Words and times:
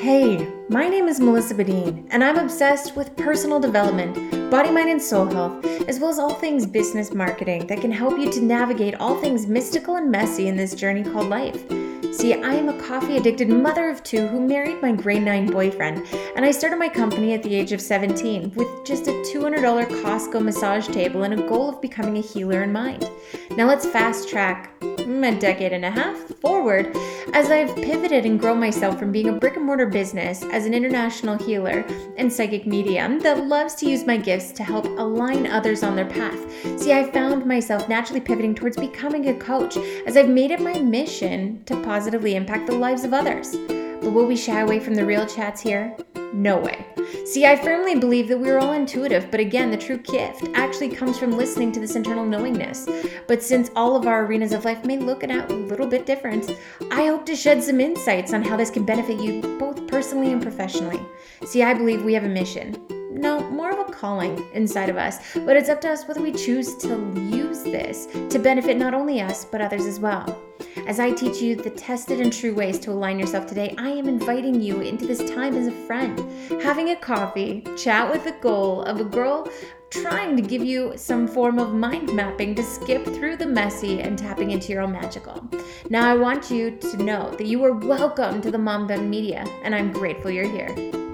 Hey, 0.00 0.50
my 0.70 0.88
name 0.88 1.08
is 1.08 1.20
Melissa 1.20 1.54
Badine, 1.54 2.08
and 2.10 2.24
I'm 2.24 2.38
obsessed 2.38 2.96
with 2.96 3.14
personal 3.18 3.60
development, 3.60 4.50
body, 4.50 4.70
mind, 4.70 4.88
and 4.88 5.02
soul 5.02 5.26
health, 5.26 5.62
as 5.86 6.00
well 6.00 6.08
as 6.08 6.18
all 6.18 6.32
things 6.32 6.64
business 6.64 7.12
marketing 7.12 7.66
that 7.66 7.82
can 7.82 7.92
help 7.92 8.18
you 8.18 8.32
to 8.32 8.40
navigate 8.40 8.94
all 8.94 9.20
things 9.20 9.46
mystical 9.46 9.96
and 9.96 10.10
messy 10.10 10.48
in 10.48 10.56
this 10.56 10.74
journey 10.74 11.02
called 11.02 11.28
life. 11.28 11.70
See, 12.12 12.34
I 12.34 12.54
am 12.54 12.68
a 12.68 12.82
coffee 12.82 13.16
addicted 13.16 13.48
mother 13.48 13.88
of 13.88 14.02
two 14.02 14.26
who 14.26 14.40
married 14.40 14.82
my 14.82 14.90
grade 14.92 15.22
9 15.22 15.46
boyfriend, 15.46 16.06
and 16.34 16.44
I 16.44 16.50
started 16.50 16.76
my 16.76 16.88
company 16.88 17.34
at 17.34 17.42
the 17.42 17.54
age 17.54 17.70
of 17.72 17.80
17 17.80 18.52
with 18.56 18.68
just 18.84 19.06
a 19.06 19.12
$200 19.32 19.86
Costco 20.02 20.42
massage 20.42 20.88
table 20.88 21.22
and 21.22 21.34
a 21.34 21.48
goal 21.48 21.68
of 21.68 21.80
becoming 21.80 22.18
a 22.18 22.20
healer 22.20 22.64
in 22.64 22.72
mind. 22.72 23.08
Now 23.52 23.68
let's 23.68 23.86
fast 23.86 24.28
track 24.28 24.72
a 24.82 25.38
decade 25.38 25.72
and 25.72 25.84
a 25.84 25.90
half 25.90 26.16
forward 26.40 26.96
as 27.34 27.50
I've 27.50 27.74
pivoted 27.76 28.24
and 28.24 28.40
grown 28.40 28.58
myself 28.58 28.98
from 28.98 29.12
being 29.12 29.28
a 29.28 29.32
brick 29.32 29.56
and 29.56 29.66
mortar 29.66 29.86
business 29.86 30.42
as 30.44 30.66
an 30.66 30.72
international 30.72 31.36
healer 31.36 31.84
and 32.16 32.32
psychic 32.32 32.66
medium 32.66 33.18
that 33.20 33.46
loves 33.46 33.74
to 33.76 33.86
use 33.86 34.06
my 34.06 34.16
gifts 34.16 34.50
to 34.52 34.64
help 34.64 34.86
align 34.86 35.46
others 35.46 35.82
on 35.82 35.94
their 35.94 36.08
path. 36.08 36.40
See, 36.80 36.92
I 36.92 37.10
found 37.10 37.44
myself 37.44 37.88
naturally 37.88 38.20
pivoting 38.20 38.54
towards 38.54 38.76
becoming 38.76 39.28
a 39.28 39.34
coach 39.34 39.76
as 40.06 40.16
I've 40.16 40.28
made 40.28 40.50
it 40.52 40.60
my 40.60 40.78
mission 40.78 41.62
to 41.66 41.74
positively 41.82 41.99
impact 42.34 42.66
the 42.66 42.72
lives 42.72 43.04
of 43.04 43.12
others. 43.12 43.56
But 44.00 44.12
will 44.12 44.26
we 44.26 44.36
shy 44.36 44.60
away 44.60 44.80
from 44.80 44.94
the 44.94 45.04
real 45.04 45.26
chats 45.26 45.60
here? 45.60 45.96
No 46.32 46.58
way. 46.58 46.86
See, 47.24 47.44
I 47.44 47.56
firmly 47.56 47.96
believe 47.96 48.28
that 48.28 48.38
we're 48.38 48.58
all 48.58 48.72
intuitive, 48.72 49.30
but 49.30 49.40
again, 49.40 49.70
the 49.70 49.76
true 49.76 49.98
gift 49.98 50.48
actually 50.54 50.88
comes 50.88 51.18
from 51.18 51.32
listening 51.32 51.72
to 51.72 51.80
this 51.80 51.96
internal 51.96 52.24
knowingness. 52.24 52.88
But 53.26 53.42
since 53.42 53.70
all 53.76 53.96
of 53.96 54.06
our 54.06 54.24
arenas 54.24 54.52
of 54.52 54.64
life 54.64 54.84
may 54.84 54.96
look 54.96 55.22
a 55.22 55.46
little 55.48 55.86
bit 55.86 56.06
different, 56.06 56.56
I 56.90 57.06
hope 57.06 57.26
to 57.26 57.36
shed 57.36 57.62
some 57.62 57.80
insights 57.80 58.32
on 58.32 58.42
how 58.42 58.56
this 58.56 58.70
can 58.70 58.84
benefit 58.84 59.20
you 59.20 59.42
both 59.58 59.86
personally 59.86 60.32
and 60.32 60.40
professionally. 60.40 61.00
See, 61.44 61.62
I 61.62 61.74
believe 61.74 62.04
we 62.04 62.14
have 62.14 62.24
a 62.24 62.28
mission. 62.28 62.76
No, 63.10 63.40
more 63.50 63.69
calling 63.90 64.44
inside 64.52 64.88
of 64.88 64.96
us, 64.96 65.18
but 65.34 65.56
it's 65.56 65.68
up 65.68 65.80
to 65.82 65.90
us 65.90 66.06
whether 66.06 66.22
we 66.22 66.32
choose 66.32 66.76
to 66.76 66.88
use 67.30 67.62
this 67.62 68.06
to 68.28 68.38
benefit 68.38 68.76
not 68.76 68.94
only 68.94 69.20
us, 69.20 69.44
but 69.44 69.60
others 69.60 69.86
as 69.86 70.00
well. 70.00 70.42
As 70.86 71.00
I 71.00 71.10
teach 71.10 71.40
you 71.40 71.56
the 71.56 71.70
tested 71.70 72.20
and 72.20 72.32
true 72.32 72.54
ways 72.54 72.78
to 72.80 72.90
align 72.90 73.18
yourself 73.18 73.46
today, 73.46 73.74
I 73.78 73.90
am 73.90 74.08
inviting 74.08 74.60
you 74.60 74.80
into 74.80 75.06
this 75.06 75.28
time 75.30 75.54
as 75.54 75.66
a 75.66 75.86
friend, 75.86 76.18
having 76.62 76.90
a 76.90 76.96
coffee, 76.96 77.64
chat 77.76 78.10
with 78.10 78.24
the 78.24 78.32
goal 78.40 78.82
of 78.82 79.00
a 79.00 79.04
girl 79.04 79.48
trying 79.90 80.36
to 80.36 80.42
give 80.42 80.64
you 80.64 80.92
some 80.96 81.26
form 81.26 81.58
of 81.58 81.74
mind 81.74 82.14
mapping 82.14 82.54
to 82.54 82.62
skip 82.62 83.04
through 83.04 83.36
the 83.36 83.46
messy 83.46 84.00
and 84.00 84.16
tapping 84.16 84.52
into 84.52 84.72
your 84.72 84.82
own 84.82 84.92
magical. 84.92 85.44
Now, 85.88 86.08
I 86.08 86.16
want 86.16 86.50
you 86.50 86.70
to 86.70 86.96
know 86.98 87.30
that 87.30 87.46
you 87.46 87.64
are 87.64 87.72
welcome 87.72 88.40
to 88.42 88.50
the 88.50 88.58
Mom 88.58 88.86
Bun 88.86 89.10
Media, 89.10 89.44
and 89.64 89.74
I'm 89.74 89.92
grateful 89.92 90.30
you're 90.30 90.48
here. 90.48 91.09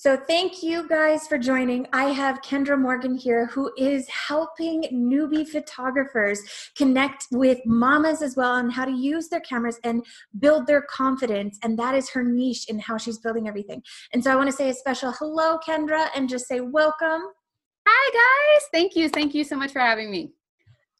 So, 0.00 0.16
thank 0.16 0.62
you 0.62 0.88
guys 0.88 1.26
for 1.26 1.36
joining. 1.36 1.86
I 1.92 2.04
have 2.04 2.40
Kendra 2.40 2.80
Morgan 2.80 3.14
here, 3.14 3.44
who 3.48 3.70
is 3.76 4.08
helping 4.08 4.84
newbie 4.84 5.46
photographers 5.46 6.40
connect 6.74 7.26
with 7.30 7.58
mamas 7.66 8.22
as 8.22 8.34
well 8.34 8.52
on 8.52 8.70
how 8.70 8.86
to 8.86 8.92
use 8.92 9.28
their 9.28 9.40
cameras 9.40 9.78
and 9.84 10.02
build 10.38 10.66
their 10.66 10.80
confidence. 10.80 11.58
And 11.62 11.78
that 11.78 11.94
is 11.94 12.08
her 12.12 12.24
niche 12.24 12.70
in 12.70 12.78
how 12.78 12.96
she's 12.96 13.18
building 13.18 13.46
everything. 13.46 13.82
And 14.14 14.24
so, 14.24 14.32
I 14.32 14.36
want 14.36 14.48
to 14.48 14.56
say 14.56 14.70
a 14.70 14.74
special 14.74 15.12
hello, 15.12 15.58
Kendra, 15.58 16.08
and 16.16 16.30
just 16.30 16.48
say 16.48 16.60
welcome. 16.60 17.20
Hi, 17.86 18.56
guys. 18.56 18.68
Thank 18.72 18.96
you. 18.96 19.10
Thank 19.10 19.34
you 19.34 19.44
so 19.44 19.56
much 19.56 19.70
for 19.70 19.80
having 19.80 20.10
me. 20.10 20.32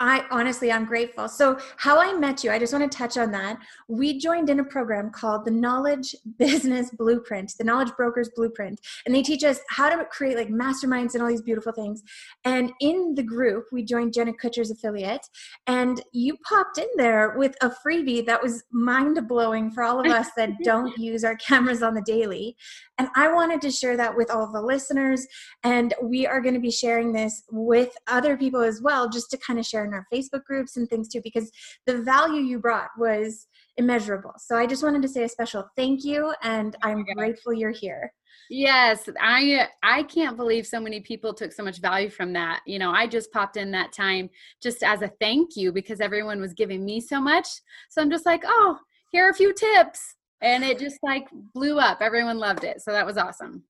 I 0.01 0.25
honestly, 0.31 0.73
I'm 0.73 0.87
grateful. 0.87 1.29
So, 1.29 1.59
how 1.77 2.01
I 2.01 2.15
met 2.15 2.43
you, 2.43 2.51
I 2.51 2.59
just 2.59 2.73
want 2.73 2.91
to 2.91 2.99
touch 2.99 3.19
on 3.19 3.31
that. 3.33 3.59
We 3.87 4.19
joined 4.19 4.49
in 4.49 4.61
a 4.61 4.65
program 4.65 5.11
called 5.11 5.45
the 5.45 5.51
Knowledge 5.51 6.17
Business 6.39 6.91
Blueprint, 6.91 7.53
the 7.59 7.65
Knowledge 7.65 7.93
Brokers 7.99 8.31
Blueprint, 8.35 8.81
and 9.05 9.15
they 9.15 9.23
teach 9.23 9.45
us 9.45 9.61
how 9.69 9.91
to 9.91 10.03
create 10.07 10.39
like 10.39 10.49
masterminds 10.49 11.13
and 11.13 11.23
all 11.23 11.29
these 11.29 11.43
beautiful 11.43 11.73
things. 11.73 12.03
And 12.45 12.73
in 12.81 13.15
the 13.15 13.23
group, 13.23 13.67
we 13.73 13.85
joined 13.85 14.15
Jenna 14.15 14.33
Kutcher's 14.33 14.71
affiliate, 14.71 15.27
and 15.67 16.03
you 16.13 16.39
popped 16.49 16.79
in 16.79 16.89
there 16.97 17.35
with 17.37 17.55
a 17.61 17.71
freebie 17.71 18.25
that 18.25 18.43
was 18.43 18.63
mind 18.73 19.29
blowing 19.29 19.71
for 19.71 19.83
all 19.83 20.01
of 20.01 20.07
us 20.07 20.29
that 20.39 20.51
don't 20.65 20.97
use 20.97 21.25
our 21.25 21.37
cameras 21.37 21.83
on 21.83 21.93
the 21.93 22.03
daily. 22.03 22.57
And 22.97 23.09
I 23.17 23.33
wanted 23.33 23.61
to 23.63 23.71
share 23.71 23.97
that 23.97 24.17
with 24.17 24.31
all 24.31 24.51
the 24.51 24.61
listeners, 24.61 25.27
and 25.63 25.93
we 26.03 26.27
are 26.27 26.41
going 26.41 26.55
to 26.55 26.61
be 26.61 26.71
sharing 26.71 27.13
this 27.13 27.43
with 27.51 27.97
other 28.07 28.37
people 28.37 28.63
as 28.63 28.81
well, 28.81 29.09
just 29.09 29.31
to 29.31 29.39
kind 29.39 29.59
of 29.59 29.67
share 29.67 29.90
in 29.91 29.95
our 29.95 30.07
Facebook 30.13 30.45
groups 30.45 30.77
and 30.77 30.89
things 30.89 31.09
too, 31.09 31.21
because 31.23 31.51
the 31.87 31.99
value 32.03 32.43
you 32.43 32.59
brought 32.59 32.91
was 32.99 33.47
immeasurable. 33.77 34.33
So 34.39 34.57
I 34.57 34.67
just 34.67 34.83
wanted 34.83 35.03
to 35.03 35.09
say 35.09 35.25
a 35.25 35.29
special 35.29 35.69
thank 35.77 36.05
you, 36.05 36.33
and 36.43 36.77
I'm 36.83 37.05
grateful 37.05 37.53
you're 37.53 37.71
here. 37.71 38.13
Yes, 38.49 39.09
I 39.21 39.69
I 39.83 40.03
can't 40.05 40.37
believe 40.37 40.67
so 40.67 40.81
many 40.81 41.01
people 41.01 41.33
took 41.33 41.53
so 41.53 41.63
much 41.63 41.81
value 41.81 42.11
from 42.11 42.33
that. 42.33 42.61
You 42.67 42.79
know, 42.79 42.91
I 42.91 43.07
just 43.07 43.33
popped 43.33 43.57
in 43.57 43.71
that 43.73 43.93
time 43.93 44.29
just 44.63 44.83
as 44.83 45.03
a 45.03 45.13
thank 45.21 45.57
you 45.57 45.73
because 45.73 46.01
everyone 46.01 46.41
was 46.41 46.53
giving 46.53 46.85
me 46.85 47.01
so 47.01 47.21
much. 47.21 47.47
So 47.91 48.03
I'm 48.03 48.11
just 48.11 48.27
like, 48.27 48.43
"Oh, 48.45 48.79
here 49.13 49.27
are 49.27 49.31
a 49.31 49.35
few 49.35 49.53
tips." 49.53 50.17
And 50.43 50.65
it 50.65 50.79
just 50.79 50.99
like 51.03 51.29
blew 51.55 51.79
up. 51.79 51.99
Everyone 52.01 52.39
loved 52.39 52.65
it. 52.65 52.81
So 52.81 52.93
that 52.93 53.07
was 53.07 53.19
awesome. 53.19 53.63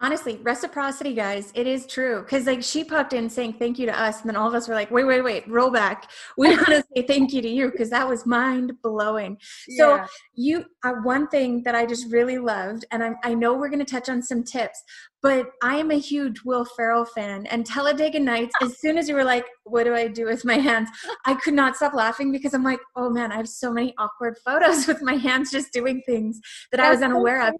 Honestly, 0.00 0.38
reciprocity, 0.42 1.12
guys, 1.12 1.50
it 1.56 1.66
is 1.66 1.84
true. 1.84 2.22
Because 2.22 2.46
like 2.46 2.62
she 2.62 2.84
popped 2.84 3.12
in 3.12 3.28
saying 3.28 3.54
thank 3.54 3.80
you 3.80 3.86
to 3.86 4.00
us, 4.00 4.20
and 4.20 4.28
then 4.28 4.36
all 4.36 4.46
of 4.46 4.54
us 4.54 4.68
were 4.68 4.74
like, 4.74 4.92
wait, 4.92 5.04
wait, 5.04 5.22
wait, 5.22 5.48
roll 5.48 5.70
back. 5.70 6.10
We 6.36 6.48
want 6.56 6.66
to 6.66 6.84
say 6.94 7.02
thank 7.02 7.32
you 7.32 7.42
to 7.42 7.48
you 7.48 7.70
because 7.70 7.90
that 7.90 8.08
was 8.08 8.24
mind 8.24 8.72
blowing. 8.82 9.38
Yeah. 9.66 10.06
So 10.06 10.12
you, 10.34 10.64
uh, 10.84 10.92
one 11.02 11.26
thing 11.28 11.64
that 11.64 11.74
I 11.74 11.84
just 11.84 12.12
really 12.12 12.38
loved, 12.38 12.84
and 12.92 13.02
I, 13.02 13.14
I 13.24 13.34
know 13.34 13.54
we're 13.54 13.70
going 13.70 13.84
to 13.84 13.92
touch 13.92 14.08
on 14.08 14.22
some 14.22 14.44
tips, 14.44 14.82
but 15.20 15.50
I 15.62 15.76
am 15.76 15.90
a 15.90 15.98
huge 15.98 16.42
Will 16.44 16.64
Ferrell 16.64 17.04
fan. 17.04 17.46
And 17.46 17.66
Talladega 17.66 18.20
Nights, 18.20 18.54
as 18.62 18.78
soon 18.78 18.98
as 18.98 19.08
you 19.08 19.16
were 19.16 19.24
like, 19.24 19.46
what 19.64 19.84
do 19.84 19.94
I 19.94 20.06
do 20.06 20.26
with 20.26 20.44
my 20.44 20.58
hands? 20.58 20.88
I 21.26 21.34
could 21.34 21.54
not 21.54 21.76
stop 21.76 21.92
laughing 21.92 22.30
because 22.30 22.54
I'm 22.54 22.62
like, 22.62 22.80
oh 22.94 23.10
man, 23.10 23.32
I 23.32 23.36
have 23.36 23.48
so 23.48 23.72
many 23.72 23.94
awkward 23.98 24.36
photos 24.44 24.86
with 24.88 25.02
my 25.02 25.14
hands 25.14 25.50
just 25.50 25.72
doing 25.72 26.02
things 26.06 26.40
that 26.70 26.80
I 26.80 26.90
was 26.90 27.02
unaware 27.02 27.48
of. 27.48 27.54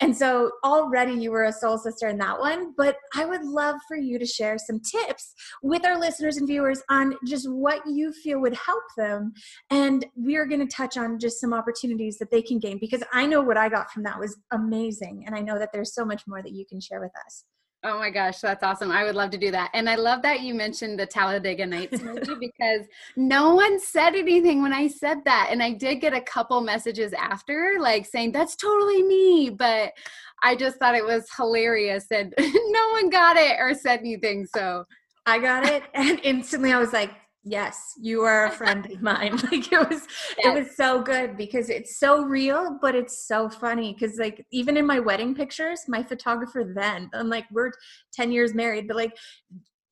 And 0.00 0.16
so 0.16 0.50
already 0.64 1.12
you 1.12 1.30
were 1.30 1.44
a 1.44 1.52
soul 1.52 1.76
sister 1.76 2.08
in 2.08 2.18
that 2.18 2.38
one, 2.38 2.72
but 2.76 2.96
I 3.14 3.26
would 3.26 3.44
love 3.44 3.76
for 3.86 3.96
you 3.96 4.18
to 4.18 4.26
share 4.26 4.56
some 4.58 4.80
tips 4.80 5.34
with 5.62 5.84
our 5.84 5.98
listeners 5.98 6.38
and 6.38 6.48
viewers 6.48 6.82
on 6.88 7.14
just 7.26 7.50
what 7.50 7.82
you 7.86 8.12
feel 8.12 8.40
would 8.40 8.54
help 8.54 8.82
them. 8.96 9.32
And 9.70 10.06
we 10.16 10.36
are 10.36 10.46
going 10.46 10.66
to 10.66 10.74
touch 10.74 10.96
on 10.96 11.18
just 11.18 11.40
some 11.40 11.52
opportunities 11.52 12.16
that 12.18 12.30
they 12.30 12.42
can 12.42 12.58
gain 12.58 12.78
because 12.80 13.02
I 13.12 13.26
know 13.26 13.42
what 13.42 13.58
I 13.58 13.68
got 13.68 13.90
from 13.90 14.02
that 14.04 14.18
was 14.18 14.36
amazing. 14.52 15.24
And 15.26 15.34
I 15.34 15.40
know 15.40 15.58
that 15.58 15.70
there's 15.72 15.94
so 15.94 16.04
much 16.04 16.22
more 16.26 16.42
that 16.42 16.52
you 16.52 16.64
can 16.66 16.80
share 16.80 17.00
with 17.00 17.12
us. 17.26 17.44
Oh 17.82 17.98
my 17.98 18.10
gosh, 18.10 18.40
that's 18.40 18.62
awesome. 18.62 18.90
I 18.90 19.04
would 19.04 19.14
love 19.14 19.30
to 19.30 19.38
do 19.38 19.50
that. 19.52 19.70
And 19.72 19.88
I 19.88 19.94
love 19.94 20.20
that 20.22 20.42
you 20.42 20.52
mentioned 20.52 20.98
the 20.98 21.06
Talladega 21.06 21.64
Nights 21.64 22.02
movie 22.02 22.34
because 22.40 22.86
no 23.16 23.54
one 23.54 23.80
said 23.80 24.14
anything 24.14 24.60
when 24.60 24.74
I 24.74 24.86
said 24.86 25.24
that. 25.24 25.48
And 25.50 25.62
I 25.62 25.72
did 25.72 25.96
get 25.96 26.12
a 26.12 26.20
couple 26.20 26.60
messages 26.60 27.14
after, 27.14 27.78
like 27.80 28.04
saying, 28.04 28.32
that's 28.32 28.54
totally 28.54 29.02
me. 29.02 29.48
But 29.48 29.92
I 30.42 30.56
just 30.56 30.76
thought 30.78 30.94
it 30.94 31.04
was 31.04 31.26
hilarious 31.34 32.06
and 32.10 32.34
no 32.38 32.88
one 32.92 33.08
got 33.08 33.38
it 33.38 33.56
or 33.58 33.72
said 33.72 34.00
anything. 34.00 34.46
So 34.54 34.84
I 35.24 35.38
got 35.38 35.64
it. 35.64 35.82
And 35.94 36.20
instantly 36.22 36.74
I 36.74 36.78
was 36.78 36.92
like, 36.92 37.12
yes 37.42 37.94
you 38.00 38.22
are 38.22 38.46
a 38.46 38.50
friend 38.50 38.90
of 38.90 39.02
mine. 39.02 39.38
Like 39.50 39.72
it 39.72 39.88
was 39.88 40.06
yes. 40.38 40.46
it 40.46 40.54
was 40.54 40.76
so 40.76 41.02
good 41.02 41.36
because 41.36 41.70
it's 41.70 41.98
so 41.98 42.22
real 42.22 42.78
but 42.80 42.94
it's 42.94 43.26
so 43.26 43.48
funny 43.48 43.92
because 43.92 44.18
like 44.18 44.44
even 44.52 44.76
in 44.76 44.86
my 44.86 44.98
wedding 44.98 45.34
pictures 45.34 45.82
my 45.88 46.02
photographer 46.02 46.72
then 46.74 47.10
i'm 47.14 47.28
like 47.28 47.46
we're 47.50 47.72
10 48.12 48.30
years 48.30 48.54
married 48.54 48.86
but 48.86 48.96
like 48.96 49.16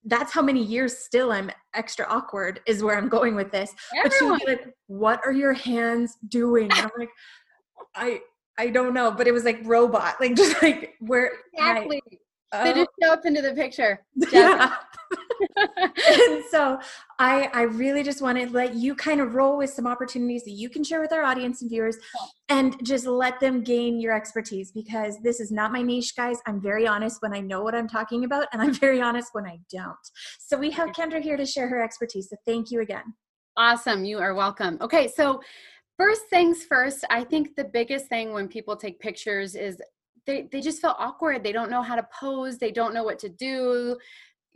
that's 0.04 0.32
how 0.32 0.42
many 0.42 0.62
years 0.62 0.98
still 0.98 1.32
i'm 1.32 1.50
extra 1.74 2.06
awkward 2.08 2.60
is 2.66 2.82
where 2.82 2.96
i'm 2.96 3.08
going 3.08 3.34
with 3.34 3.50
this. 3.50 3.74
Everyone. 3.96 4.04
but 4.04 4.12
she 4.18 4.24
would 4.24 4.40
be 4.40 4.46
like 4.46 4.74
what 4.86 5.20
are 5.24 5.32
your 5.32 5.52
hands 5.52 6.16
doing? 6.28 6.64
And 6.64 6.72
i'm 6.74 6.90
like 6.98 7.10
i 7.94 8.20
i 8.58 8.68
don't 8.68 8.92
know 8.92 9.10
but 9.10 9.26
it 9.26 9.32
was 9.32 9.44
like 9.44 9.60
robot 9.64 10.16
like 10.20 10.34
just 10.36 10.62
like 10.62 10.94
where 11.00 11.32
exactly. 11.54 12.02
I, 12.12 12.16
they 12.52 12.72
oh. 12.72 12.74
just 12.74 12.90
show 13.02 13.12
up 13.12 13.26
into 13.26 13.42
the 13.42 13.52
picture. 13.52 14.04
Yeah. 14.32 14.74
and 15.56 16.44
so 16.50 16.78
I 17.18 17.48
I 17.54 17.62
really 17.62 18.02
just 18.02 18.20
want 18.20 18.38
to 18.38 18.50
let 18.50 18.74
you 18.74 18.94
kind 18.94 19.20
of 19.20 19.34
roll 19.34 19.56
with 19.56 19.70
some 19.70 19.86
opportunities 19.86 20.44
that 20.44 20.50
you 20.50 20.68
can 20.68 20.84
share 20.84 21.00
with 21.00 21.12
our 21.12 21.22
audience 21.22 21.62
and 21.62 21.70
viewers 21.70 21.96
and 22.48 22.76
just 22.84 23.06
let 23.06 23.40
them 23.40 23.62
gain 23.62 24.00
your 24.00 24.14
expertise 24.14 24.70
because 24.70 25.18
this 25.22 25.40
is 25.40 25.50
not 25.50 25.72
my 25.72 25.80
niche 25.80 26.14
guys. 26.16 26.38
I'm 26.46 26.60
very 26.60 26.86
honest 26.86 27.22
when 27.22 27.32
I 27.32 27.40
know 27.40 27.62
what 27.62 27.74
I'm 27.74 27.88
talking 27.88 28.24
about 28.24 28.48
and 28.52 28.60
I'm 28.60 28.74
very 28.86 29.00
honest 29.00 29.30
when 29.32 29.46
I 29.46 29.58
don't. 29.70 29.96
So 30.40 30.58
we 30.58 30.70
have 30.72 30.90
Kendra 30.90 31.22
here 31.22 31.36
to 31.36 31.46
share 31.46 31.68
her 31.68 31.82
expertise. 31.82 32.28
So 32.28 32.36
thank 32.46 32.70
you 32.70 32.80
again. 32.80 33.14
Awesome. 33.56 34.04
You 34.04 34.18
are 34.18 34.34
welcome. 34.34 34.78
Okay, 34.80 35.08
so 35.08 35.40
First 35.98 36.28
things 36.30 36.62
first, 36.62 37.04
I 37.10 37.24
think 37.24 37.56
the 37.56 37.64
biggest 37.64 38.06
thing 38.06 38.32
when 38.32 38.46
people 38.46 38.76
take 38.76 39.00
pictures 39.00 39.56
is 39.56 39.82
they, 40.28 40.46
they 40.52 40.60
just 40.60 40.82
feel 40.82 40.94
awkward. 40.98 41.42
They 41.42 41.52
don't 41.52 41.70
know 41.70 41.82
how 41.82 41.96
to 41.96 42.06
pose. 42.20 42.58
They 42.58 42.70
don't 42.70 42.92
know 42.92 43.02
what 43.02 43.18
to 43.20 43.30
do. 43.30 43.96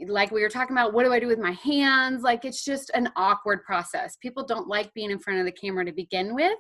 like 0.07 0.31
we 0.31 0.43
were 0.43 0.49
talking 0.49 0.77
about 0.77 0.93
what 0.93 1.05
do 1.05 1.13
i 1.13 1.21
do 1.21 1.29
with 1.29 1.39
my 1.39 1.53
hands 1.53 2.23
like 2.23 2.45
it's 2.45 2.65
just 2.65 2.91
an 2.95 3.09
awkward 3.15 3.63
process 3.63 4.17
people 4.17 4.45
don't 4.45 4.67
like 4.67 4.93
being 4.95 5.13
in 5.13 5.19
front 5.19 5.39
of 5.39 5.45
the 5.45 5.53
camera 5.53 5.85
to 5.85 5.93
begin 5.93 6.35
with 6.35 6.59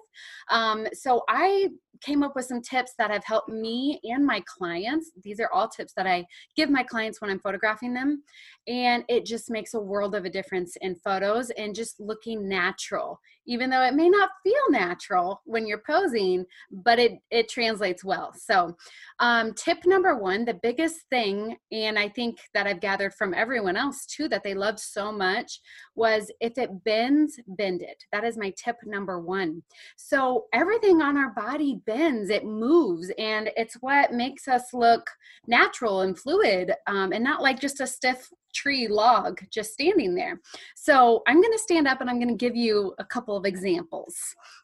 um, 0.51 0.87
so 0.93 1.25
i 1.29 1.69
came 2.03 2.23
up 2.23 2.37
with 2.37 2.45
some 2.45 2.61
tips 2.61 2.93
that 2.99 3.11
have 3.11 3.25
helped 3.25 3.49
me 3.49 3.99
and 4.05 4.25
my 4.25 4.41
clients 4.47 5.11
these 5.25 5.41
are 5.41 5.51
all 5.53 5.67
tips 5.67 5.93
that 5.97 6.07
i 6.07 6.25
give 6.57 6.71
my 6.71 6.85
clients 6.85 7.21
when 7.21 7.31
i'm 7.31 7.41
photographing 7.41 7.93
them 7.95 8.23
and 8.69 9.03
it 9.09 9.25
just 9.25 9.51
makes 9.51 9.75
a 9.75 9.81
world 9.81 10.15
of 10.15 10.25
a 10.25 10.31
difference 10.31 10.77
in 10.83 10.95
photos 10.95 11.51
and 11.51 11.75
just 11.75 11.99
looking 11.99 12.49
natural 12.49 13.19
even 13.47 13.71
though 13.71 13.83
it 13.83 13.95
may 13.95 14.09
not 14.09 14.31
feel 14.43 14.71
natural 14.71 15.41
when 15.45 15.67
you're 15.67 15.83
posing 15.87 16.45
but 16.71 16.99
it 16.99 17.19
it 17.31 17.49
translates 17.49 18.05
well. 18.05 18.33
So 18.35 18.77
um, 19.19 19.55
tip 19.55 19.85
number 19.85 20.17
one 20.17 20.45
the 20.45 20.55
biggest 20.55 21.03
thing 21.11 21.57
and 21.71 21.99
i 21.99 22.09
think 22.09 22.39
that 22.55 22.67
i've 22.67 22.81
gathered 22.81 23.15
from 23.15 23.35
everyone 23.35 23.77
else 23.77 24.07
too 24.07 24.29
that 24.29 24.43
they 24.43 24.55
loved 24.55 24.79
so 24.79 25.13
much 25.13 25.61
was 25.95 26.31
if 26.41 26.57
it 26.59 26.85
bends 26.85 27.39
bend 27.47 27.83
it. 27.83 28.05
That 28.13 28.25
is 28.25 28.37
my 28.37 28.53
tip 28.57 28.77
number 28.85 29.19
one. 29.19 29.63
So 29.97 30.47
everything 30.53 31.03
on 31.03 31.17
our 31.17 31.31
body 31.31 31.81
bends 31.87 32.31
it 32.31 32.45
moves 32.45 33.11
and 33.19 33.51
it's 33.57 33.75
what 33.75 34.13
makes 34.13 34.49
us 34.49 34.73
look 34.73 35.09
natural 35.47 36.03
and 36.03 36.19
fluid 36.19 36.73
um, 36.87 37.13
and 37.13 37.25
not 37.25 37.43
like 37.43 37.61
just 37.61 37.81
a 37.81 37.87
stiff 37.87 38.29
tree 38.53 38.89
log 38.89 39.41
just 39.51 39.73
standing 39.73 40.15
there. 40.15 40.41
So 40.77 41.23
I'm 41.27 41.41
going 41.41 41.53
to 41.53 41.59
stand 41.59 41.89
up 41.89 42.01
and 42.01 42.09
I'm 42.09 42.19
going 42.19 42.29
to 42.29 42.35
give 42.35 42.57
you 42.57 42.95
a 42.99 43.05
couple 43.05 43.37
of 43.37 43.45
examples. 43.45 44.17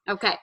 Okay. 0.09 0.35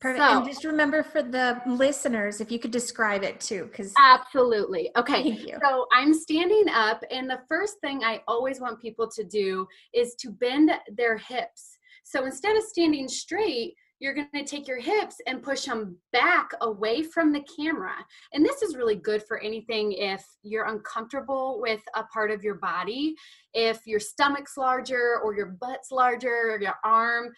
Perfect. 0.00 0.22
So, 0.22 0.36
and 0.36 0.46
just 0.46 0.64
remember 0.64 1.02
for 1.02 1.22
the 1.22 1.62
listeners, 1.66 2.42
if 2.42 2.52
you 2.52 2.58
could 2.58 2.70
describe 2.70 3.22
it 3.22 3.40
too, 3.40 3.64
because 3.64 3.94
absolutely. 3.98 4.90
Okay. 4.98 5.22
Thank 5.22 5.46
you. 5.46 5.56
So 5.64 5.86
I'm 5.94 6.12
standing 6.12 6.68
up, 6.68 7.02
and 7.10 7.28
the 7.28 7.40
first 7.48 7.80
thing 7.80 8.04
I 8.04 8.20
always 8.28 8.60
want 8.60 8.82
people 8.82 9.08
to 9.12 9.24
do 9.24 9.66
is 9.94 10.14
to 10.16 10.30
bend 10.30 10.70
their 10.94 11.16
hips. 11.16 11.78
So 12.02 12.26
instead 12.26 12.54
of 12.54 12.64
standing 12.64 13.08
straight, 13.08 13.76
you're 14.04 14.12
going 14.12 14.28
to 14.34 14.44
take 14.44 14.68
your 14.68 14.78
hips 14.78 15.16
and 15.26 15.42
push 15.42 15.64
them 15.64 15.96
back 16.12 16.50
away 16.60 17.02
from 17.02 17.32
the 17.32 17.42
camera. 17.56 17.94
And 18.34 18.44
this 18.44 18.60
is 18.60 18.76
really 18.76 18.96
good 18.96 19.22
for 19.22 19.38
anything 19.38 19.92
if 19.92 20.22
you're 20.42 20.66
uncomfortable 20.66 21.58
with 21.58 21.80
a 21.94 22.02
part 22.04 22.30
of 22.30 22.44
your 22.44 22.56
body, 22.56 23.14
if 23.54 23.86
your 23.86 23.98
stomach's 23.98 24.58
larger 24.58 25.20
or 25.24 25.34
your 25.34 25.56
butt's 25.58 25.90
larger 25.90 26.52
or 26.52 26.60
your 26.60 26.74
arm, 26.84 27.32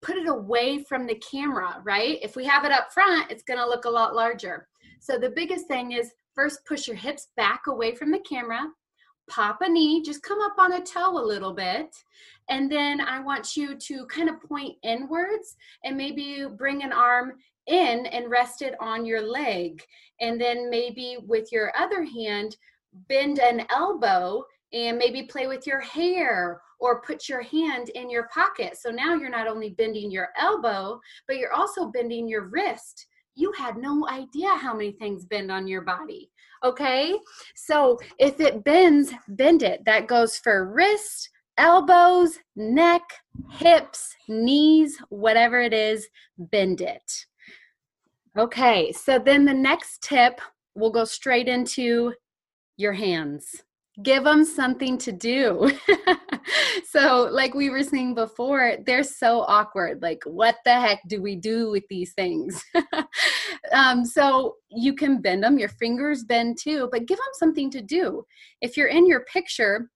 put 0.00 0.16
it 0.16 0.28
away 0.28 0.84
from 0.84 1.04
the 1.04 1.16
camera, 1.16 1.80
right? 1.82 2.20
If 2.22 2.36
we 2.36 2.44
have 2.44 2.64
it 2.64 2.70
up 2.70 2.92
front, 2.92 3.32
it's 3.32 3.42
going 3.42 3.58
to 3.58 3.66
look 3.66 3.84
a 3.84 3.90
lot 3.90 4.14
larger. 4.14 4.68
So 5.00 5.18
the 5.18 5.30
biggest 5.30 5.66
thing 5.66 5.90
is 5.90 6.12
first 6.32 6.64
push 6.64 6.86
your 6.86 6.96
hips 6.96 7.26
back 7.36 7.62
away 7.66 7.96
from 7.96 8.12
the 8.12 8.20
camera 8.20 8.68
pop 9.28 9.58
a 9.60 9.68
knee, 9.68 10.02
just 10.02 10.22
come 10.22 10.40
up 10.40 10.54
on 10.58 10.74
a 10.74 10.82
toe 10.82 11.18
a 11.18 11.24
little 11.24 11.52
bit. 11.52 11.94
And 12.48 12.70
then 12.70 13.00
I 13.00 13.20
want 13.20 13.56
you 13.56 13.76
to 13.76 14.06
kind 14.06 14.28
of 14.28 14.42
point 14.42 14.76
inwards 14.82 15.56
and 15.84 15.96
maybe 15.96 16.46
bring 16.56 16.82
an 16.82 16.92
arm 16.92 17.34
in 17.66 18.06
and 18.06 18.30
rest 18.30 18.62
it 18.62 18.74
on 18.80 19.04
your 19.04 19.22
leg. 19.22 19.82
And 20.20 20.40
then 20.40 20.70
maybe 20.70 21.18
with 21.26 21.52
your 21.52 21.72
other 21.76 22.04
hand, 22.04 22.56
bend 23.08 23.38
an 23.38 23.66
elbow 23.70 24.44
and 24.72 24.98
maybe 24.98 25.22
play 25.24 25.46
with 25.46 25.66
your 25.66 25.80
hair 25.80 26.60
or 26.80 27.02
put 27.02 27.28
your 27.28 27.42
hand 27.42 27.90
in 27.90 28.08
your 28.08 28.28
pocket. 28.28 28.76
So 28.76 28.90
now 28.90 29.14
you're 29.14 29.30
not 29.30 29.48
only 29.48 29.70
bending 29.70 30.10
your 30.10 30.28
elbow, 30.38 31.00
but 31.26 31.36
you're 31.36 31.52
also 31.52 31.86
bending 31.86 32.28
your 32.28 32.48
wrist. 32.48 33.06
You 33.38 33.52
had 33.52 33.76
no 33.76 34.04
idea 34.08 34.48
how 34.56 34.74
many 34.74 34.90
things 34.90 35.24
bend 35.24 35.52
on 35.52 35.68
your 35.68 35.82
body. 35.82 36.28
Okay. 36.64 37.16
So 37.54 37.96
if 38.18 38.40
it 38.40 38.64
bends, 38.64 39.12
bend 39.28 39.62
it. 39.62 39.84
That 39.84 40.08
goes 40.08 40.38
for 40.38 40.72
wrist, 40.72 41.30
elbows, 41.56 42.36
neck, 42.56 43.02
hips, 43.52 44.12
knees, 44.26 44.98
whatever 45.10 45.60
it 45.60 45.72
is, 45.72 46.08
bend 46.36 46.80
it. 46.80 47.26
Okay. 48.36 48.90
So 48.90 49.20
then 49.20 49.44
the 49.44 49.54
next 49.54 50.02
tip, 50.02 50.40
we'll 50.74 50.90
go 50.90 51.04
straight 51.04 51.46
into 51.46 52.14
your 52.76 52.92
hands 52.92 53.62
give 54.02 54.24
them 54.24 54.44
something 54.44 54.98
to 54.98 55.12
do. 55.12 55.70
so, 56.88 57.28
like 57.30 57.54
we 57.54 57.70
were 57.70 57.82
saying 57.82 58.14
before, 58.14 58.76
they're 58.86 59.02
so 59.02 59.40
awkward. 59.42 60.02
Like, 60.02 60.22
what 60.24 60.56
the 60.64 60.80
heck 60.80 61.00
do 61.08 61.20
we 61.20 61.36
do 61.36 61.70
with 61.70 61.84
these 61.88 62.12
things? 62.12 62.62
um, 63.72 64.04
so, 64.04 64.56
you 64.70 64.94
can 64.94 65.20
bend 65.20 65.42
them, 65.42 65.58
your 65.58 65.68
fingers 65.68 66.24
bend 66.24 66.58
too, 66.60 66.88
but 66.92 67.06
give 67.06 67.18
them 67.18 67.26
something 67.34 67.70
to 67.70 67.82
do. 67.82 68.24
If 68.60 68.76
you're 68.76 68.88
in 68.88 69.06
your 69.06 69.24
picture, 69.24 69.90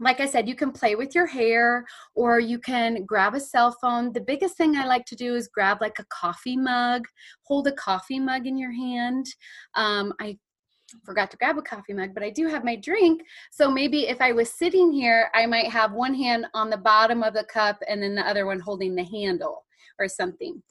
like 0.00 0.20
I 0.20 0.26
said, 0.26 0.48
you 0.48 0.54
can 0.54 0.70
play 0.70 0.94
with 0.94 1.14
your 1.14 1.26
hair 1.26 1.84
or 2.14 2.38
you 2.38 2.58
can 2.58 3.04
grab 3.04 3.34
a 3.34 3.40
cell 3.40 3.76
phone. 3.80 4.12
The 4.12 4.20
biggest 4.20 4.56
thing 4.56 4.76
I 4.76 4.86
like 4.86 5.04
to 5.06 5.16
do 5.16 5.34
is 5.34 5.48
grab 5.48 5.78
like 5.80 5.98
a 5.98 6.04
coffee 6.04 6.56
mug, 6.56 7.04
hold 7.42 7.66
a 7.66 7.72
coffee 7.72 8.20
mug 8.20 8.46
in 8.46 8.56
your 8.56 8.70
hand. 8.70 9.26
Um, 9.74 10.12
I 10.20 10.38
forgot 11.04 11.30
to 11.30 11.36
grab 11.36 11.58
a 11.58 11.62
coffee 11.62 11.92
mug, 11.92 12.14
but 12.14 12.22
I 12.22 12.30
do 12.30 12.46
have 12.48 12.64
my 12.64 12.76
drink. 12.76 13.22
So 13.50 13.70
maybe 13.70 14.08
if 14.08 14.20
I 14.20 14.32
was 14.32 14.50
sitting 14.50 14.92
here, 14.92 15.30
I 15.34 15.46
might 15.46 15.70
have 15.70 15.92
one 15.92 16.14
hand 16.14 16.46
on 16.54 16.70
the 16.70 16.76
bottom 16.76 17.22
of 17.22 17.34
the 17.34 17.44
cup 17.44 17.78
and 17.88 18.02
then 18.02 18.14
the 18.14 18.26
other 18.26 18.46
one 18.46 18.60
holding 18.60 18.94
the 18.94 19.04
handle 19.04 19.64
or 19.98 20.08
something. 20.08 20.62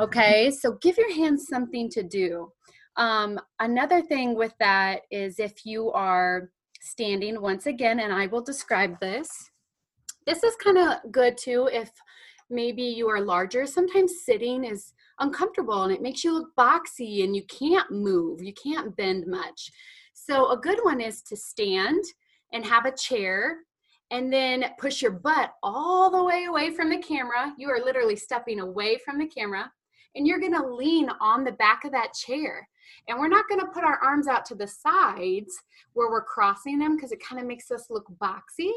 Okay, 0.00 0.50
so 0.50 0.78
give 0.82 0.98
your 0.98 1.12
hands 1.14 1.46
something 1.48 1.88
to 1.90 2.02
do. 2.02 2.52
Um, 2.96 3.38
another 3.60 4.02
thing 4.02 4.34
with 4.34 4.54
that 4.58 5.02
is 5.10 5.38
if 5.38 5.64
you 5.64 5.92
are 5.92 6.50
standing 6.80 7.40
once 7.40 7.66
again, 7.66 8.00
and 8.00 8.12
I 8.12 8.26
will 8.26 8.42
describe 8.42 8.98
this. 9.00 9.28
This 10.26 10.42
is 10.42 10.56
kind 10.56 10.78
of 10.78 11.12
good 11.12 11.36
too 11.38 11.68
if 11.72 11.90
maybe 12.50 12.82
you 12.82 13.08
are 13.08 13.20
larger. 13.20 13.66
Sometimes 13.66 14.24
sitting 14.24 14.64
is 14.64 14.92
uncomfortable 15.18 15.82
and 15.82 15.92
it 15.92 16.02
makes 16.02 16.24
you 16.24 16.32
look 16.32 16.54
boxy 16.56 17.24
and 17.24 17.34
you 17.34 17.42
can't 17.44 17.90
move, 17.90 18.42
you 18.42 18.52
can't 18.52 18.96
bend 18.96 19.26
much. 19.26 19.70
So, 20.12 20.50
a 20.50 20.56
good 20.56 20.78
one 20.82 21.00
is 21.00 21.22
to 21.22 21.36
stand 21.36 22.02
and 22.52 22.64
have 22.64 22.86
a 22.86 22.96
chair 22.96 23.58
and 24.10 24.32
then 24.32 24.64
push 24.78 25.02
your 25.02 25.10
butt 25.10 25.52
all 25.62 26.10
the 26.10 26.24
way 26.24 26.44
away 26.48 26.70
from 26.70 26.90
the 26.90 26.98
camera. 26.98 27.52
You 27.58 27.70
are 27.70 27.84
literally 27.84 28.16
stepping 28.16 28.60
away 28.60 28.98
from 29.04 29.18
the 29.18 29.26
camera 29.26 29.70
and 30.14 30.26
you're 30.26 30.40
gonna 30.40 30.66
lean 30.66 31.08
on 31.20 31.44
the 31.44 31.52
back 31.52 31.84
of 31.84 31.92
that 31.92 32.14
chair. 32.14 32.68
And 33.08 33.18
we're 33.18 33.28
not 33.28 33.48
gonna 33.48 33.66
put 33.66 33.84
our 33.84 33.98
arms 33.98 34.26
out 34.26 34.44
to 34.46 34.54
the 34.54 34.66
sides 34.66 35.54
where 35.92 36.10
we're 36.10 36.24
crossing 36.24 36.78
them 36.78 36.96
because 36.96 37.12
it 37.12 37.22
kind 37.22 37.40
of 37.40 37.46
makes 37.46 37.70
us 37.70 37.86
look 37.90 38.06
boxy. 38.20 38.72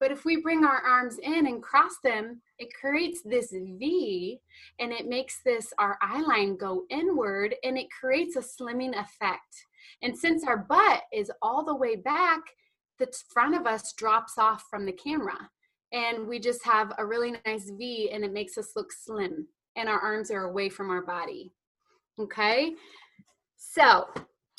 But 0.00 0.10
if 0.10 0.24
we 0.24 0.42
bring 0.42 0.64
our 0.64 0.80
arms 0.80 1.18
in 1.22 1.46
and 1.46 1.62
cross 1.62 1.96
them, 2.02 2.42
it 2.58 2.74
creates 2.74 3.22
this 3.22 3.52
V 3.52 4.38
and 4.78 4.92
it 4.92 5.06
makes 5.08 5.40
this, 5.44 5.72
our 5.78 5.96
eye 6.02 6.20
line 6.20 6.56
go 6.56 6.84
inward 6.90 7.54
and 7.62 7.78
it 7.78 7.86
creates 7.90 8.36
a 8.36 8.40
slimming 8.40 8.90
effect. 8.90 9.66
And 10.02 10.16
since 10.16 10.44
our 10.44 10.58
butt 10.58 11.02
is 11.12 11.30
all 11.42 11.64
the 11.64 11.76
way 11.76 11.96
back, 11.96 12.40
the 12.98 13.12
front 13.32 13.54
of 13.54 13.66
us 13.66 13.92
drops 13.92 14.36
off 14.38 14.64
from 14.68 14.84
the 14.84 14.92
camera. 14.92 15.50
And 15.92 16.26
we 16.26 16.40
just 16.40 16.64
have 16.64 16.92
a 16.98 17.06
really 17.06 17.34
nice 17.46 17.70
V 17.70 18.10
and 18.12 18.24
it 18.24 18.32
makes 18.32 18.58
us 18.58 18.72
look 18.74 18.92
slim. 18.92 19.46
And 19.76 19.88
our 19.88 19.98
arms 19.98 20.30
are 20.30 20.44
away 20.44 20.68
from 20.68 20.90
our 20.90 21.02
body. 21.02 21.52
Okay? 22.18 22.74
So, 23.56 24.08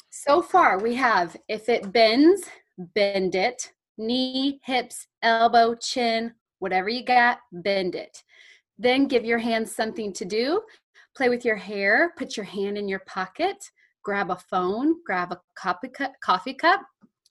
so 0.10 0.42
far 0.42 0.80
we 0.80 0.96
have 0.96 1.36
if 1.48 1.68
it 1.70 1.92
bends, 1.92 2.50
bend 2.78 3.36
it 3.36 3.72
knee, 3.98 4.60
hips, 4.64 5.08
elbow, 5.22 5.76
chin, 5.76 6.34
whatever 6.60 6.90
you 6.90 7.04
got, 7.04 7.40
bend 7.52 7.96
it. 7.96 8.24
Then 8.78 9.08
give 9.08 9.26
your 9.26 9.38
hands 9.38 9.76
something 9.76 10.14
to 10.14 10.26
do. 10.26 10.62
Play 11.16 11.30
with 11.30 11.46
your 11.46 11.56
hair, 11.56 12.14
put 12.18 12.36
your 12.36 12.46
hand 12.46 12.78
in 12.78 12.88
your 12.88 13.00
pocket, 13.08 13.58
grab 14.04 14.32
a 14.32 14.36
phone, 14.36 14.96
grab 15.06 15.32
a 15.32 15.40
coffee 15.58 15.88
cup, 15.88 16.12
coffee 16.22 16.54
cup, 16.54 16.82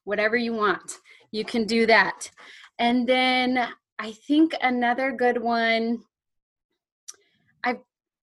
whatever 0.04 0.37
you 0.37 0.52
want. 0.52 0.99
You 1.33 1.44
can 1.44 1.66
do 1.66 1.87
that. 1.87 2.30
And 2.78 3.06
then 3.06 3.68
I 3.99 4.12
think 4.26 4.54
another 4.62 5.12
good 5.12 5.40
one 5.40 6.02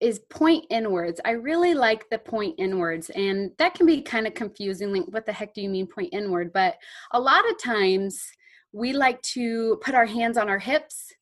is 0.01 0.19
point 0.31 0.65
inwards. 0.71 1.21
I 1.25 1.33
really 1.33 1.75
like 1.75 2.09
the 2.09 2.19
point 2.19 2.55
inwards, 2.59 3.11
and 3.11 3.53
that 3.59 3.75
can 3.75 3.87
be 3.87 4.01
kind 4.03 4.27
of 4.27 4.35
confusing. 4.35 4.93
Like, 4.93 5.07
what 5.09 5.27
the 5.27 5.33
heck 5.33 5.55
do 5.55 5.61
you 5.61 5.69
mean 5.69 5.87
point 5.87 6.13
inward? 6.13 6.53
But 6.53 6.77
a 7.13 7.21
lot 7.21 7.49
of 7.49 7.63
times 7.63 8.25
we 8.73 8.93
like 8.93 9.21
to 9.23 9.79
put 9.83 9.95
our 9.95 10.07
hands 10.07 10.37
on 10.37 10.49
our 10.49 10.59
hips, 10.59 11.13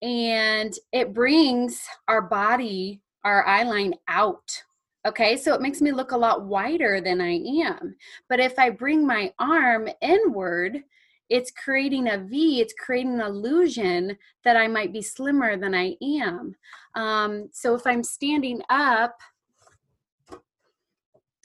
and 0.00 0.72
it 0.92 1.12
brings 1.12 1.84
our 2.08 2.22
body, 2.22 3.00
our 3.24 3.44
eye 3.44 3.64
line 3.64 3.94
out. 4.08 4.62
Okay, 5.04 5.36
so 5.36 5.52
it 5.52 5.60
makes 5.60 5.80
me 5.80 5.90
look 5.92 6.12
a 6.12 6.16
lot 6.16 6.44
wider 6.44 7.00
than 7.00 7.20
I 7.20 7.34
am. 7.64 7.96
But 8.28 8.38
if 8.40 8.58
I 8.58 8.70
bring 8.70 9.06
my 9.06 9.32
arm 9.38 9.88
inward, 10.00 10.84
it's 11.32 11.50
creating 11.50 12.08
a 12.10 12.18
V, 12.18 12.60
it's 12.60 12.74
creating 12.78 13.14
an 13.14 13.22
illusion 13.22 14.18
that 14.44 14.54
I 14.54 14.68
might 14.68 14.92
be 14.92 15.00
slimmer 15.00 15.56
than 15.56 15.74
I 15.74 15.96
am. 16.02 16.54
Um, 16.94 17.48
so 17.52 17.74
if 17.74 17.86
I'm 17.86 18.04
standing 18.04 18.60
up 18.68 19.18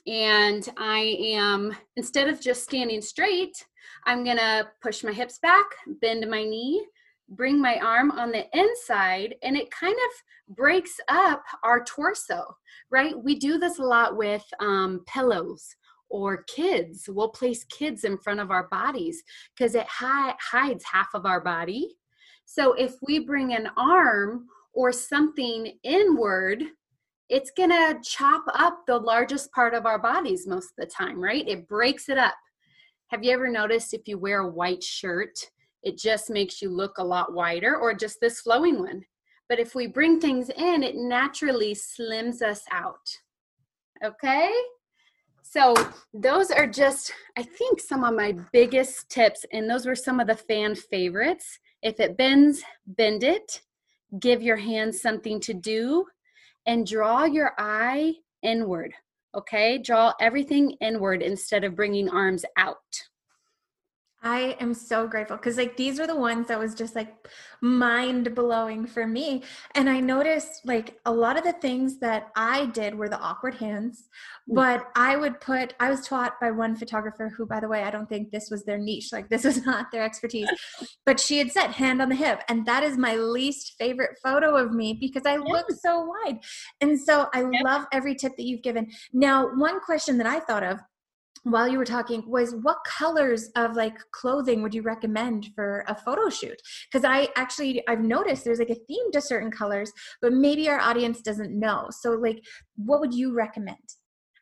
and 0.05 0.67
I 0.75 1.17
am, 1.21 1.73
instead 1.95 2.27
of 2.27 2.41
just 2.41 2.63
standing 2.63 3.01
straight, 3.01 3.65
I'm 4.05 4.25
gonna 4.25 4.67
push 4.81 5.05
my 5.05 5.13
hips 5.13 5.39
back, 5.39 5.65
bend 6.01 6.29
my 6.29 6.43
knee, 6.43 6.85
bring 7.29 7.57
my 7.61 7.79
arm 7.79 8.11
on 8.11 8.31
the 8.31 8.45
inside, 8.53 9.35
and 9.41 9.55
it 9.55 9.71
kind 9.71 9.95
of 9.95 10.55
breaks 10.57 10.99
up 11.07 11.43
our 11.63 11.85
torso, 11.85 12.43
right? 12.89 13.17
We 13.17 13.39
do 13.39 13.57
this 13.57 13.79
a 13.79 13.83
lot 13.83 14.17
with 14.17 14.43
um, 14.59 15.05
pillows 15.07 15.76
or 16.09 16.43
kids. 16.43 17.09
We'll 17.09 17.29
place 17.29 17.63
kids 17.65 18.03
in 18.03 18.17
front 18.17 18.39
of 18.39 18.51
our 18.51 18.67
bodies 18.69 19.23
because 19.55 19.75
it 19.75 19.87
hi- 19.87 20.35
hides 20.39 20.83
half 20.91 21.07
of 21.13 21.25
our 21.25 21.41
body. 21.41 21.97
So 22.45 22.73
if 22.73 22.95
we 23.01 23.19
bring 23.19 23.53
an 23.53 23.69
arm 23.75 24.45
or 24.73 24.91
something 24.91 25.77
inward, 25.83 26.63
it's 27.29 27.51
going 27.51 27.71
to 27.71 27.99
chop 28.03 28.45
up 28.53 28.83
the 28.87 28.97
largest 28.97 29.51
part 29.51 29.73
of 29.73 29.85
our 29.85 29.99
bodies 29.99 30.47
most 30.47 30.71
of 30.71 30.75
the 30.77 30.85
time, 30.85 31.21
right? 31.21 31.47
It 31.47 31.67
breaks 31.67 32.07
it 32.07 32.17
up. 32.17 32.35
Have 33.09 33.23
you 33.23 33.31
ever 33.31 33.49
noticed 33.49 33.93
if 33.93 34.07
you 34.07 34.17
wear 34.17 34.39
a 34.39 34.49
white 34.49 34.83
shirt, 34.83 35.37
it 35.83 35.97
just 35.97 36.29
makes 36.29 36.61
you 36.61 36.69
look 36.69 36.97
a 36.97 37.03
lot 37.03 37.33
wider, 37.33 37.75
or 37.75 37.93
just 37.93 38.19
this 38.21 38.41
flowing 38.41 38.79
one? 38.79 39.03
But 39.49 39.59
if 39.59 39.75
we 39.75 39.87
bring 39.87 40.19
things 40.19 40.49
in, 40.49 40.83
it 40.83 40.95
naturally 40.95 41.73
slims 41.73 42.41
us 42.41 42.63
out. 42.71 43.07
Okay? 44.03 44.51
So, 45.49 45.73
those 46.13 46.51
are 46.51 46.67
just, 46.67 47.13
I 47.37 47.43
think, 47.43 47.79
some 47.79 48.03
of 48.03 48.13
my 48.13 48.33
biggest 48.51 49.09
tips, 49.09 49.45
and 49.53 49.69
those 49.69 49.85
were 49.85 49.95
some 49.95 50.19
of 50.19 50.27
the 50.27 50.35
fan 50.35 50.75
favorites. 50.75 51.57
If 51.81 52.01
it 52.01 52.17
bends, 52.17 52.63
bend 52.85 53.23
it. 53.23 53.61
Give 54.19 54.41
your 54.41 54.57
hands 54.57 55.01
something 55.01 55.39
to 55.41 55.53
do 55.53 56.05
and 56.65 56.85
draw 56.85 57.23
your 57.23 57.53
eye 57.57 58.15
inward. 58.43 58.93
Okay, 59.35 59.77
draw 59.77 60.13
everything 60.19 60.71
inward 60.81 61.21
instead 61.21 61.63
of 61.63 61.77
bringing 61.77 62.09
arms 62.09 62.43
out. 62.57 62.75
I 64.23 64.57
am 64.59 64.73
so 64.73 65.07
grateful 65.07 65.37
because 65.37 65.57
like 65.57 65.77
these 65.77 65.99
were 65.99 66.07
the 66.07 66.15
ones 66.15 66.47
that 66.47 66.57
was 66.57 66.73
just 66.73 66.95
like 66.95 67.27
mind 67.61 68.33
blowing 68.33 68.87
for 68.87 69.05
me. 69.05 69.43
And 69.75 69.87
I 69.87 69.99
noticed 69.99 70.65
like 70.65 70.99
a 71.05 71.11
lot 71.11 71.37
of 71.37 71.43
the 71.43 71.53
things 71.53 71.99
that 71.99 72.29
I 72.35 72.65
did 72.67 72.95
were 72.95 73.09
the 73.09 73.19
awkward 73.19 73.55
hands, 73.55 74.09
mm. 74.49 74.55
but 74.55 74.87
I 74.95 75.17
would 75.17 75.39
put, 75.39 75.75
I 75.79 75.91
was 75.91 76.01
taught 76.01 76.39
by 76.41 76.49
one 76.49 76.75
photographer 76.75 77.29
who, 77.29 77.45
by 77.45 77.59
the 77.59 77.67
way, 77.67 77.83
I 77.83 77.91
don't 77.91 78.09
think 78.09 78.31
this 78.31 78.49
was 78.49 78.65
their 78.65 78.79
niche, 78.79 79.09
like 79.11 79.29
this 79.29 79.43
was 79.45 79.65
not 79.65 79.91
their 79.91 80.03
expertise, 80.03 80.49
but 81.05 81.19
she 81.19 81.37
had 81.37 81.51
said 81.51 81.67
hand 81.67 82.01
on 82.01 82.09
the 82.09 82.15
hip. 82.15 82.41
And 82.49 82.65
that 82.65 82.83
is 82.83 82.97
my 82.97 83.15
least 83.15 83.75
favorite 83.77 84.17
photo 84.23 84.55
of 84.55 84.71
me 84.71 84.97
because 84.99 85.27
I 85.27 85.37
look 85.37 85.67
so 85.71 86.11
wide. 86.25 86.39
And 86.81 86.99
so 86.99 87.27
I 87.33 87.41
love 87.63 87.85
every 87.91 88.15
tip 88.15 88.35
that 88.37 88.45
you've 88.45 88.63
given. 88.63 88.89
Now, 89.13 89.55
one 89.55 89.79
question 89.79 90.17
that 90.17 90.27
I 90.27 90.39
thought 90.39 90.63
of 90.63 90.79
while 91.51 91.67
you 91.67 91.77
were 91.77 91.85
talking 91.85 92.23
was 92.27 92.55
what 92.61 92.77
colors 92.85 93.49
of 93.55 93.75
like 93.75 93.97
clothing 94.11 94.61
would 94.61 94.73
you 94.73 94.81
recommend 94.81 95.49
for 95.55 95.83
a 95.87 95.95
photo 95.95 96.29
shoot? 96.29 96.61
Because 96.91 97.05
i 97.05 97.27
actually 97.35 97.85
i've 97.87 98.01
noticed 98.01 98.43
there's 98.43 98.59
like 98.59 98.69
a 98.69 98.75
theme 98.87 99.11
to 99.11 99.21
certain 99.21 99.51
colors 99.51 99.91
but 100.21 100.33
maybe 100.33 100.69
our 100.69 100.79
audience 100.79 101.21
doesn't 101.21 101.57
know. 101.57 101.87
So 101.91 102.11
like 102.11 102.43
what 102.75 102.99
would 102.99 103.13
you 103.13 103.33
recommend? 103.33 103.77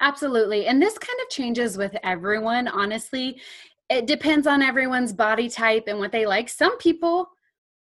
Absolutely. 0.01 0.67
And 0.67 0.81
this 0.81 0.97
kind 0.97 1.19
of 1.21 1.29
changes 1.29 1.77
with 1.77 1.95
everyone 2.03 2.67
honestly. 2.67 3.39
It 3.89 4.07
depends 4.07 4.47
on 4.47 4.63
everyone's 4.63 5.13
body 5.13 5.47
type 5.47 5.83
and 5.87 5.99
what 5.99 6.11
they 6.11 6.25
like. 6.25 6.49
Some 6.49 6.77
people 6.79 7.29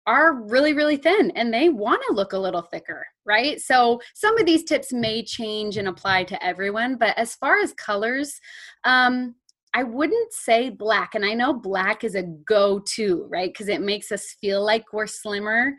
are 0.07 0.35
really, 0.35 0.75
really 0.75 0.97
thin 0.97 1.31
and 1.33 1.53
they 1.53 1.69
want 1.69 2.03
to 2.07 2.15
look 2.15 2.33
a 2.33 2.39
little 2.39 2.63
thicker, 2.63 3.07
right? 3.25 3.61
So 3.61 4.01
some 4.15 4.39
of 4.39 4.47
these 4.47 4.65
tips 4.65 4.93
may 4.93 5.25
change 5.25 5.77
and 5.77 5.89
apply 5.89 6.25
to 6.25 6.45
everyone, 6.45 6.97
but 6.97 7.17
as 7.17 7.35
far 7.35 7.59
as 7.59 7.73
colors, 7.73 8.39
um, 8.85 9.35
I 9.75 9.83
wouldn't 9.83 10.33
say 10.33 10.71
black. 10.71 11.15
And 11.15 11.25
I 11.25 11.35
know 11.35 11.53
black 11.53 12.05
is 12.05 12.15
a 12.15 12.23
go 12.23 12.79
to, 12.95 13.27
right? 13.29 13.53
Because 13.53 13.69
it 13.69 13.81
makes 13.81 14.13
us 14.13 14.37
feel 14.41 14.65
like 14.65 14.93
we're 14.93 15.09
slimmer. 15.09 15.75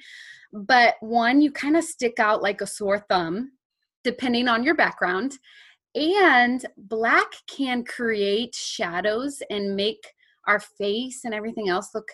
But 0.51 0.96
one, 1.00 1.39
you 1.39 1.51
kind 1.51 1.77
of 1.77 1.84
stick 1.84 2.20
out 2.20 2.41
like 2.41 2.60
a 2.62 2.67
sore 2.67 3.05
thumb, 3.10 3.51
depending 4.03 4.50
on 4.50 4.63
your 4.63 4.75
background. 4.75 5.38
And 5.96 6.65
black 6.77 7.32
can 7.48 7.86
create 7.86 8.53
shadows 8.53 9.41
and 9.50 9.77
make 9.77 10.05
our 10.46 10.60
face 10.60 11.22
and 11.24 11.34
everything 11.34 11.70
else 11.70 11.91
look 11.96 12.10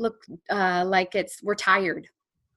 look 0.00 0.16
uh, 0.50 0.84
like 0.86 1.14
it's 1.14 1.42
we're 1.42 1.54
tired 1.54 2.08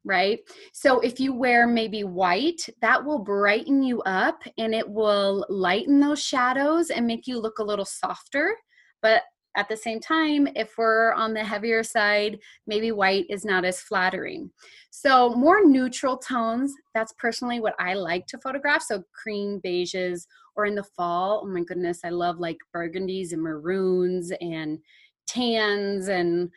right? 0.05 0.39
So 0.73 0.99
if 0.99 1.19
you 1.19 1.33
wear 1.33 1.67
maybe 1.67 2.03
white 2.03 2.67
that 2.81 3.03
will 3.03 3.19
brighten 3.19 3.81
you 3.81 4.01
up 4.01 4.43
and 4.57 4.73
it 4.73 4.87
will 4.87 5.45
lighten 5.49 5.99
those 5.99 6.21
shadows 6.21 6.89
and 6.89 7.07
make 7.07 7.27
you 7.27 7.39
look 7.39 7.59
a 7.59 7.63
little 7.63 7.85
softer. 7.85 8.55
But 9.01 9.23
at 9.55 9.69
the 9.69 9.77
same 9.77 9.99
time 9.99 10.47
if 10.55 10.73
we're 10.77 11.13
on 11.13 11.33
the 11.33 11.43
heavier 11.43 11.83
side 11.83 12.39
maybe 12.65 12.91
white 12.91 13.25
is 13.29 13.45
not 13.45 13.63
as 13.63 13.79
flattering. 13.79 14.51
So 14.89 15.29
more 15.35 15.63
neutral 15.65 16.17
tones 16.17 16.73
that's 16.93 17.13
personally 17.17 17.59
what 17.59 17.75
i 17.79 17.93
like 17.93 18.25
to 18.27 18.39
photograph. 18.39 18.81
So 18.81 19.03
cream 19.13 19.61
beiges 19.63 20.25
or 20.55 20.65
in 20.65 20.75
the 20.75 20.83
fall 20.83 21.43
oh 21.43 21.47
my 21.47 21.63
goodness 21.63 21.99
i 22.03 22.09
love 22.09 22.39
like 22.39 22.57
burgundies 22.75 23.31
and 23.31 23.41
maroons 23.41 24.31
and 24.41 24.79
tans 25.27 26.09
and 26.09 26.49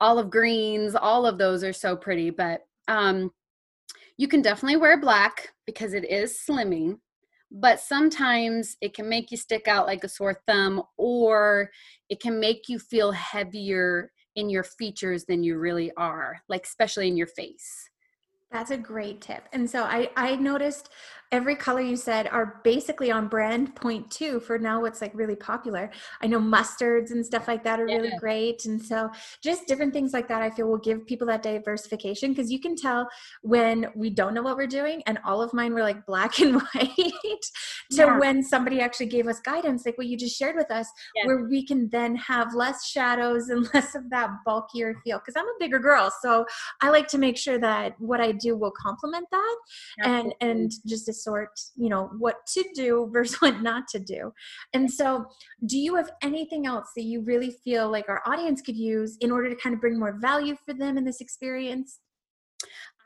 olive 0.00 0.30
greens, 0.30 0.94
all 0.94 1.26
of 1.26 1.38
those 1.38 1.62
are 1.62 1.72
so 1.72 1.96
pretty. 1.96 2.30
But 2.30 2.66
um, 2.88 3.32
you 4.16 4.28
can 4.28 4.42
definitely 4.42 4.76
wear 4.76 5.00
black 5.00 5.48
because 5.66 5.94
it 5.94 6.08
is 6.10 6.38
slimming, 6.46 6.98
but 7.50 7.80
sometimes 7.80 8.76
it 8.80 8.94
can 8.94 9.08
make 9.08 9.30
you 9.30 9.36
stick 9.36 9.68
out 9.68 9.86
like 9.86 10.04
a 10.04 10.08
sore 10.08 10.40
thumb 10.46 10.82
or 10.96 11.70
it 12.08 12.20
can 12.20 12.38
make 12.38 12.68
you 12.68 12.78
feel 12.78 13.12
heavier 13.12 14.10
in 14.36 14.48
your 14.48 14.62
features 14.62 15.24
than 15.24 15.42
you 15.42 15.58
really 15.58 15.90
are, 15.96 16.40
like 16.48 16.64
especially 16.64 17.08
in 17.08 17.16
your 17.16 17.26
face. 17.26 17.88
That's 18.50 18.70
a 18.70 18.76
great 18.76 19.20
tip. 19.20 19.48
And 19.52 19.68
so 19.68 19.84
I 19.84 20.10
I 20.16 20.36
noticed 20.36 20.90
every 21.32 21.54
color 21.54 21.80
you 21.80 21.96
said 21.96 22.26
are 22.28 22.60
basically 22.64 23.10
on 23.10 23.28
brand 23.28 23.74
point 23.76 24.10
two 24.10 24.40
for 24.40 24.58
now 24.58 24.80
what's 24.80 25.00
like 25.00 25.12
really 25.14 25.36
popular 25.36 25.88
i 26.22 26.26
know 26.26 26.40
mustards 26.40 27.12
and 27.12 27.24
stuff 27.24 27.46
like 27.46 27.62
that 27.62 27.78
are 27.78 27.88
yeah. 27.88 27.96
really 27.96 28.12
great 28.18 28.64
and 28.64 28.82
so 28.82 29.08
just 29.42 29.66
different 29.66 29.92
things 29.92 30.12
like 30.12 30.26
that 30.26 30.42
i 30.42 30.50
feel 30.50 30.66
will 30.66 30.78
give 30.78 31.06
people 31.06 31.26
that 31.26 31.42
diversification 31.42 32.30
because 32.32 32.50
you 32.50 32.60
can 32.60 32.74
tell 32.74 33.08
when 33.42 33.86
we 33.94 34.10
don't 34.10 34.34
know 34.34 34.42
what 34.42 34.56
we're 34.56 34.66
doing 34.66 35.02
and 35.06 35.18
all 35.24 35.40
of 35.40 35.52
mine 35.54 35.72
were 35.72 35.82
like 35.82 36.04
black 36.04 36.40
and 36.40 36.60
white 36.74 36.96
to 37.90 37.96
yeah. 37.96 38.18
when 38.18 38.42
somebody 38.42 38.80
actually 38.80 39.06
gave 39.06 39.28
us 39.28 39.38
guidance 39.40 39.86
like 39.86 39.96
what 39.96 40.08
you 40.08 40.16
just 40.16 40.36
shared 40.36 40.56
with 40.56 40.70
us 40.70 40.88
yeah. 41.14 41.26
where 41.26 41.44
we 41.44 41.64
can 41.64 41.88
then 41.90 42.16
have 42.16 42.54
less 42.54 42.88
shadows 42.88 43.50
and 43.50 43.68
less 43.74 43.94
of 43.94 44.10
that 44.10 44.30
bulkier 44.44 44.96
feel 45.04 45.18
because 45.18 45.34
i'm 45.36 45.46
a 45.46 45.58
bigger 45.60 45.78
girl 45.78 46.12
so 46.20 46.44
i 46.80 46.90
like 46.90 47.06
to 47.06 47.18
make 47.18 47.36
sure 47.36 47.58
that 47.58 47.94
what 48.00 48.20
i 48.20 48.32
do 48.40 48.56
will 48.56 48.72
complement 48.72 49.26
that 49.30 49.56
Absolutely. 50.00 50.32
and 50.40 50.50
and 50.50 50.72
just 50.86 51.12
sort 51.12 51.50
you 51.76 51.88
know 51.88 52.10
what 52.18 52.36
to 52.54 52.64
do 52.74 53.08
versus 53.12 53.40
what 53.40 53.62
not 53.62 53.88
to 53.88 53.98
do 53.98 54.32
and 54.72 54.90
so 54.90 55.26
do 55.66 55.78
you 55.78 55.94
have 55.96 56.10
anything 56.22 56.66
else 56.66 56.88
that 56.96 57.04
you 57.04 57.22
really 57.22 57.56
feel 57.64 57.90
like 57.90 58.08
our 58.08 58.22
audience 58.26 58.60
could 58.60 58.76
use 58.76 59.16
in 59.20 59.30
order 59.30 59.48
to 59.48 59.56
kind 59.56 59.74
of 59.74 59.80
bring 59.80 59.98
more 59.98 60.18
value 60.20 60.56
for 60.64 60.74
them 60.74 60.96
in 60.96 61.04
this 61.04 61.20
experience 61.20 62.00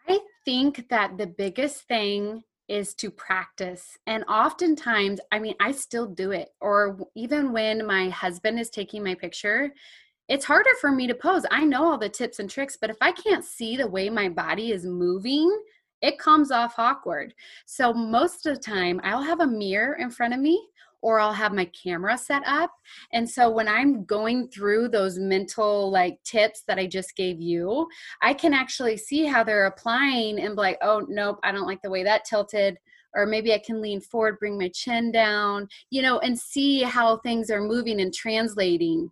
i 0.09 0.19
think 0.45 0.88
that 0.88 1.17
the 1.19 1.26
biggest 1.26 1.83
thing 1.88 2.43
is 2.69 2.95
to 2.95 3.11
practice. 3.11 3.99
And 4.07 4.25
oftentimes, 4.25 5.21
I 5.31 5.38
mean, 5.38 5.55
I 5.61 5.73
still 5.73 6.07
do 6.07 6.31
it. 6.31 6.49
Or 6.61 6.99
even 7.14 7.53
when 7.53 7.87
my 7.87 8.09
husband 8.09 8.59
is 8.59 8.71
taking 8.71 9.05
my 9.05 9.14
picture, 9.14 9.73
it's 10.28 10.45
harder 10.45 10.71
for 10.81 10.90
me 10.90 11.07
to 11.07 11.14
pose. 11.14 11.45
I 11.50 11.64
know 11.64 11.85
all 11.85 11.99
the 11.99 12.09
tips 12.09 12.38
and 12.38 12.49
tricks, 12.49 12.78
but 12.81 12.90
if 12.90 12.97
I 13.00 13.12
can't 13.12 13.45
see 13.45 13.76
the 13.76 13.88
way 13.88 14.09
my 14.09 14.28
body 14.28 14.73
is 14.73 14.87
moving, 14.87 15.50
it 16.00 16.19
comes 16.19 16.50
off 16.50 16.78
awkward. 16.78 17.35
So 17.66 17.93
most 17.93 18.47
of 18.47 18.54
the 18.54 18.61
time, 18.61 19.00
I'll 19.04 19.23
have 19.23 19.40
a 19.40 19.47
mirror 19.47 19.95
in 19.95 20.11
front 20.11 20.35
of 20.35 20.40
me 20.40 20.69
or 21.02 21.21
I'll 21.21 21.35
have 21.35 21.52
my 21.52 21.66
camera 21.66 22.16
set 22.16 22.43
up. 22.47 22.73
And 23.12 23.28
so 23.28 23.50
when 23.50 23.69
I'm 23.69 24.04
going 24.04 24.49
through 24.49 24.88
those 24.88 25.19
mental 25.19 25.90
like 25.90 26.19
tips 26.25 26.62
that 26.66 26.78
I 26.78 26.87
just 26.87 27.14
gave 27.14 27.43
you, 27.43 27.87
I 28.23 28.33
can 28.33 28.54
actually 28.54 28.97
see 28.97 29.26
how 29.26 29.45
they're 29.45 29.66
applying 29.66 30.40
and 30.40 30.57
be 30.57 30.62
like, 30.62 30.78
oh, 30.81 31.04
nope, 31.07 31.38
I 31.43 31.52
don't 31.52 31.66
like 31.66 31.83
the 31.83 31.90
way 31.90 32.04
that 32.04 32.25
tilted. 32.25 32.78
Or 33.14 33.26
maybe 33.26 33.52
I 33.52 33.62
can 33.64 33.83
lean 33.83 34.00
forward, 34.00 34.38
bring 34.38 34.59
my 34.59 34.71
chin 34.75 35.12
down, 35.12 35.69
you 35.90 36.00
know, 36.00 36.21
and 36.21 36.38
see 36.38 36.83
how 36.83 37.19
things 37.19 37.50
are 37.50 37.61
moving 37.61 38.00
and 38.00 38.12
translating 38.12 39.11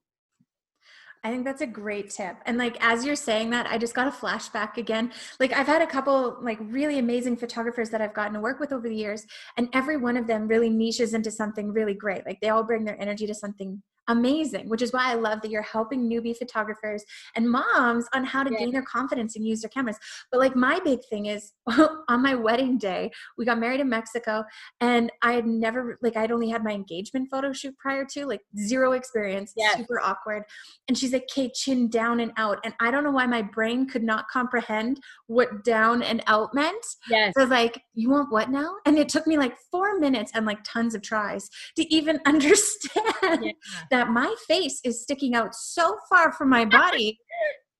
I 1.24 1.30
think 1.30 1.44
that's 1.44 1.60
a 1.60 1.66
great 1.66 2.10
tip. 2.10 2.36
And 2.46 2.58
like 2.58 2.76
as 2.80 3.04
you're 3.04 3.14
saying 3.14 3.50
that, 3.50 3.66
I 3.68 3.78
just 3.78 3.94
got 3.94 4.08
a 4.08 4.10
flashback 4.10 4.76
again. 4.76 5.12
Like 5.38 5.52
I've 5.52 5.68
had 5.68 5.80
a 5.80 5.86
couple 5.86 6.36
like 6.40 6.58
really 6.60 6.98
amazing 6.98 7.36
photographers 7.36 7.90
that 7.90 8.00
I've 8.00 8.12
gotten 8.12 8.34
to 8.34 8.40
work 8.40 8.58
with 8.58 8.72
over 8.72 8.88
the 8.88 8.96
years, 8.96 9.24
and 9.56 9.68
every 9.72 9.96
one 9.96 10.16
of 10.16 10.26
them 10.26 10.48
really 10.48 10.68
niches 10.68 11.14
into 11.14 11.30
something 11.30 11.72
really 11.72 11.94
great. 11.94 12.26
Like 12.26 12.40
they 12.40 12.48
all 12.48 12.64
bring 12.64 12.84
their 12.84 13.00
energy 13.00 13.26
to 13.28 13.34
something 13.34 13.80
amazing, 14.08 14.68
which 14.68 14.82
is 14.82 14.92
why 14.92 15.10
I 15.10 15.14
love 15.14 15.42
that 15.42 15.50
you're 15.50 15.62
helping 15.62 16.08
newbie 16.08 16.36
photographers 16.36 17.04
and 17.36 17.50
moms 17.50 18.06
on 18.14 18.24
how 18.24 18.42
to 18.42 18.52
yeah. 18.52 18.58
gain 18.58 18.72
their 18.72 18.82
confidence 18.82 19.36
and 19.36 19.46
use 19.46 19.60
their 19.60 19.68
cameras. 19.68 19.96
But 20.30 20.40
like 20.40 20.56
my 20.56 20.80
big 20.84 21.00
thing 21.08 21.26
is 21.26 21.52
on 22.08 22.22
my 22.22 22.34
wedding 22.34 22.78
day, 22.78 23.10
we 23.38 23.44
got 23.44 23.58
married 23.58 23.80
in 23.80 23.88
Mexico 23.88 24.44
and 24.80 25.10
I 25.22 25.32
had 25.32 25.46
never 25.46 25.98
like 26.02 26.16
I'd 26.16 26.32
only 26.32 26.48
had 26.48 26.64
my 26.64 26.72
engagement 26.72 27.28
photo 27.30 27.52
shoot 27.52 27.76
prior 27.78 28.04
to, 28.12 28.26
like 28.26 28.40
zero 28.58 28.92
experience, 28.92 29.52
yes. 29.56 29.76
super 29.76 30.00
awkward. 30.00 30.42
And 30.88 30.98
she's 30.98 31.12
like, 31.12 31.28
"Okay, 31.30 31.50
chin 31.54 31.88
down 31.88 32.20
and 32.20 32.32
out." 32.36 32.58
And 32.64 32.74
I 32.80 32.90
don't 32.90 33.04
know 33.04 33.10
why 33.10 33.26
my 33.26 33.42
brain 33.42 33.88
could 33.88 34.02
not 34.02 34.28
comprehend 34.28 35.00
what 35.26 35.64
down 35.64 36.02
and 36.02 36.22
out 36.26 36.54
meant. 36.54 36.84
Yes. 37.08 37.32
So 37.36 37.42
I 37.42 37.44
was 37.44 37.50
like, 37.50 37.82
"You 37.94 38.10
want 38.10 38.32
what 38.32 38.50
now?" 38.50 38.74
And 38.86 38.98
it 38.98 39.08
took 39.08 39.26
me 39.26 39.38
like 39.38 39.56
4 39.70 39.98
minutes 39.98 40.32
and 40.34 40.46
like 40.46 40.58
tons 40.64 40.94
of 40.94 41.02
tries 41.02 41.48
to 41.76 41.94
even 41.94 42.20
understand 42.26 43.44
yeah 43.44 43.52
that 43.92 44.08
my 44.08 44.34
face 44.48 44.80
is 44.82 45.02
sticking 45.02 45.34
out 45.36 45.54
so 45.54 45.96
far 46.10 46.32
from 46.32 46.48
my 46.48 46.64
body 46.64 47.18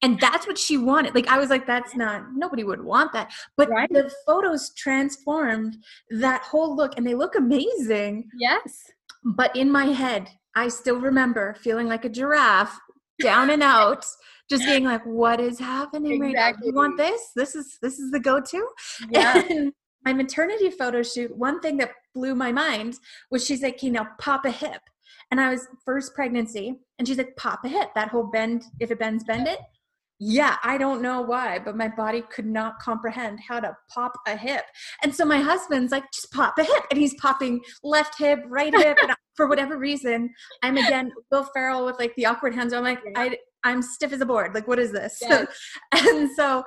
and 0.02 0.19
that's 0.19 0.49
what 0.49 0.59
she 0.59 0.76
wanted. 0.76 1.14
Like 1.14 1.28
i 1.28 1.38
was 1.38 1.49
like 1.49 1.66
that's 1.66 1.95
not 1.97 2.25
nobody 2.35 2.64
would 2.64 2.83
want 2.83 3.12
that. 3.12 3.33
But 3.57 3.71
right. 3.71 3.88
the 3.90 4.12
photos 4.26 4.73
transformed 4.75 5.76
that 6.11 6.42
whole 6.42 6.76
look 6.76 6.95
and 6.97 7.07
they 7.07 7.14
look 7.14 7.37
amazing. 7.37 8.28
Yes. 8.38 8.83
But 9.25 9.57
in 9.57 9.71
my 9.71 9.87
head 9.87 10.28
i 10.54 10.69
still 10.69 10.99
remember 11.00 11.54
feeling 11.54 11.88
like 11.88 12.04
a 12.04 12.11
giraffe 12.11 12.78
down 13.23 13.49
and 13.49 13.62
out 13.62 14.04
just 14.50 14.64
being 14.66 14.85
like 14.85 15.02
what 15.07 15.40
is 15.40 15.59
happening 15.59 16.23
exactly. 16.23 16.35
right 16.35 16.54
now? 16.61 16.66
You 16.66 16.75
want 16.75 16.99
this? 16.99 17.31
This 17.35 17.54
is 17.54 17.78
this 17.81 17.99
is 17.99 18.11
the 18.11 18.21
go-to? 18.21 18.66
Yeah. 19.09 19.42
and 19.50 19.73
my 20.04 20.12
maternity 20.12 20.71
photo 20.71 21.02
shoot 21.02 21.35
one 21.37 21.61
thing 21.61 21.76
that 21.76 21.92
blew 22.14 22.35
my 22.35 22.52
mind 22.52 22.99
was 23.31 23.47
she's 23.47 23.62
like 23.62 23.83
you 23.83 23.90
know 23.90 24.07
pop 24.19 24.45
a 24.45 24.50
hip 24.50 24.83
and 25.33 25.41
I 25.41 25.49
was 25.49 25.67
first 25.87 26.15
pregnancy, 26.15 26.79
and 26.99 27.09
she's 27.09 27.17
like, 27.17 27.35
pop 27.37 27.65
a 27.65 27.69
hip. 27.69 27.89
That 27.95 28.09
whole 28.09 28.25
bend, 28.25 28.65
if 28.81 28.91
it 28.91 28.99
bends, 28.99 29.25
bend 29.25 29.49
it. 29.49 29.59
Yeah, 30.21 30.57
I 30.62 30.77
don't 30.77 31.01
know 31.01 31.23
why, 31.23 31.59
but 31.59 31.75
my 31.75 31.89
body 31.89 32.23
could 32.31 32.45
not 32.45 32.79
comprehend 32.81 33.41
how 33.41 33.59
to 33.59 33.75
pop 33.93 34.12
a 34.29 34.37
hip. 34.37 34.65
And 35.03 35.12
so 35.12 35.25
my 35.25 35.41
husband's 35.41 35.91
like, 35.91 36.05
just 36.12 36.31
pop 36.33 36.59
a 36.59 36.65
hip. 36.65 36.85
And 36.91 37.01
he's 37.01 37.15
popping 37.15 37.62
left 37.83 38.19
hip, 38.19 38.41
right 38.47 38.77
hip. 38.77 38.99
and 39.03 39.12
for 39.35 39.49
whatever 39.49 39.79
reason, 39.79 40.29
I'm 40.62 40.77
again 40.77 41.11
Will 41.31 41.49
Ferrell 41.55 41.87
with 41.87 41.99
like 41.99 42.15
the 42.17 42.27
awkward 42.27 42.55
hands. 42.55 42.75
I'm 42.75 42.85
like, 42.85 43.01
I, 43.17 43.39
I'm 43.65 43.81
stiff 43.81 44.12
as 44.12 44.21
a 44.21 44.27
board. 44.27 44.55
Like, 44.55 44.69
what 44.69 44.79
is 44.79 44.93
this? 44.93 45.19
Yes. 45.23 45.47
and 45.93 46.31
so 46.37 46.62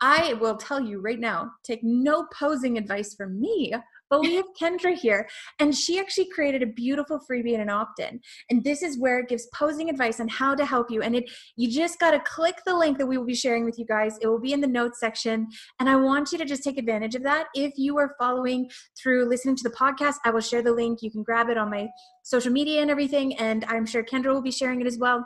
I 0.00 0.34
will 0.34 0.56
tell 0.56 0.80
you 0.80 1.00
right 1.00 1.18
now 1.18 1.50
take 1.64 1.80
no 1.82 2.26
posing 2.32 2.78
advice 2.78 3.14
from 3.14 3.40
me 3.40 3.74
but 4.10 4.20
we 4.20 4.34
have 4.34 4.46
Kendra 4.60 4.94
here, 4.94 5.28
and 5.58 5.74
she 5.74 5.98
actually 5.98 6.28
created 6.28 6.62
a 6.62 6.66
beautiful 6.66 7.18
freebie 7.18 7.52
and 7.52 7.62
an 7.62 7.70
opt-in. 7.70 8.20
And 8.50 8.62
this 8.64 8.82
is 8.82 8.98
where 8.98 9.18
it 9.18 9.28
gives 9.28 9.48
posing 9.54 9.90
advice 9.90 10.20
on 10.20 10.28
how 10.28 10.54
to 10.54 10.64
help 10.64 10.90
you. 10.90 11.02
And 11.02 11.16
it 11.16 11.30
you 11.56 11.70
just 11.70 11.98
got 11.98 12.12
to 12.12 12.20
click 12.20 12.56
the 12.64 12.76
link 12.76 12.98
that 12.98 13.06
we 13.06 13.18
will 13.18 13.26
be 13.26 13.34
sharing 13.34 13.64
with 13.64 13.78
you 13.78 13.86
guys. 13.86 14.18
It 14.20 14.26
will 14.26 14.40
be 14.40 14.52
in 14.52 14.60
the 14.60 14.66
notes 14.66 15.00
section, 15.00 15.48
and 15.80 15.88
I 15.88 15.96
want 15.96 16.32
you 16.32 16.38
to 16.38 16.44
just 16.44 16.62
take 16.62 16.78
advantage 16.78 17.14
of 17.14 17.22
that. 17.24 17.46
If 17.54 17.72
you 17.76 17.98
are 17.98 18.14
following 18.18 18.70
through 19.00 19.28
listening 19.28 19.56
to 19.56 19.62
the 19.62 19.74
podcast, 19.74 20.16
I 20.24 20.30
will 20.30 20.40
share 20.40 20.62
the 20.62 20.72
link. 20.72 21.02
You 21.02 21.10
can 21.10 21.22
grab 21.22 21.48
it 21.48 21.58
on 21.58 21.70
my 21.70 21.88
social 22.22 22.52
media 22.52 22.82
and 22.82 22.90
everything, 22.90 23.36
and 23.38 23.64
I'm 23.68 23.86
sure 23.86 24.02
Kendra 24.02 24.32
will 24.32 24.42
be 24.42 24.50
sharing 24.50 24.80
it 24.80 24.86
as 24.86 24.98
well. 24.98 25.24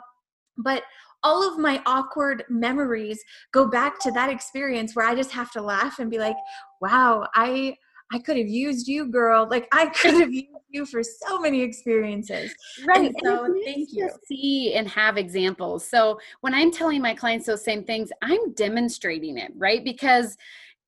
But 0.57 0.83
all 1.23 1.47
of 1.47 1.59
my 1.59 1.81
awkward 1.85 2.43
memories 2.49 3.23
go 3.51 3.67
back 3.67 3.99
to 3.99 4.11
that 4.11 4.29
experience 4.29 4.95
where 4.95 5.07
I 5.07 5.15
just 5.15 5.31
have 5.31 5.51
to 5.51 5.61
laugh 5.61 5.99
and 5.99 6.09
be 6.09 6.17
like, 6.17 6.35
wow, 6.81 7.27
I 7.35 7.75
I 8.11 8.19
could 8.19 8.37
have 8.37 8.47
used 8.47 8.87
you, 8.87 9.05
girl. 9.05 9.47
Like 9.49 9.67
I 9.71 9.85
could 10.01 10.15
have 10.15 10.33
used 10.33 10.47
you 10.69 10.85
for 10.85 11.01
so 11.03 11.39
many 11.39 11.61
experiences. 11.61 12.53
Right. 12.85 13.07
And 13.07 13.15
so 13.23 13.45
and 13.45 13.63
thank 13.63 13.89
you. 13.91 14.09
see 14.25 14.73
and 14.75 14.87
have 14.89 15.17
examples. 15.17 15.87
So 15.87 16.19
when 16.41 16.53
I'm 16.53 16.71
telling 16.71 17.01
my 17.01 17.13
clients 17.13 17.45
those 17.45 17.63
same 17.63 17.83
things, 17.83 18.09
I'm 18.21 18.53
demonstrating 18.53 19.37
it, 19.37 19.51
right? 19.55 19.83
Because 19.83 20.37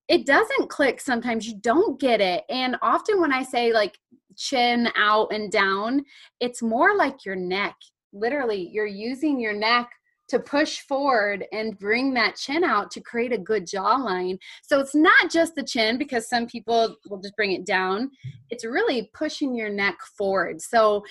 it 0.10 0.26
doesn't 0.26 0.70
click 0.70 1.00
sometimes 1.00 1.48
you 1.48 1.56
don't 1.56 2.00
get 2.00 2.20
it 2.20 2.44
and 2.50 2.76
often 2.82 3.22
when 3.22 3.32
i 3.32 3.42
say 3.42 3.72
like 3.72 3.98
chin 4.36 4.90
out 4.98 5.32
and 5.32 5.52
down 5.52 6.04
it's 6.40 6.62
more 6.62 6.96
like 6.96 7.24
your 7.26 7.36
neck 7.36 7.76
literally 8.12 8.70
you're 8.72 8.86
using 8.86 9.40
your 9.40 9.54
neck 9.54 9.90
to 10.30 10.40
push 10.40 10.80
forward 10.80 11.46
and 11.52 11.78
bring 11.78 12.14
that 12.14 12.36
chin 12.36 12.64
out 12.64 12.92
to 12.92 13.02
create 13.02 13.34
a 13.34 13.38
good 13.38 13.66
jawline. 13.66 14.38
So 14.62 14.80
it's 14.80 14.96
not 14.96 15.30
just 15.30 15.56
the 15.56 15.64
chin 15.64 15.98
because 15.98 16.30
some 16.30 16.48
people 16.48 16.96
will 17.10 17.20
just 17.20 17.36
bring 17.36 17.52
it 17.52 17.66
down. 17.66 18.10
It's 18.50 18.66
really 18.66 19.10
pushing 19.14 19.56
your 19.56 19.70
neck 19.70 19.98
forward. 20.18 20.62
So 20.62 21.04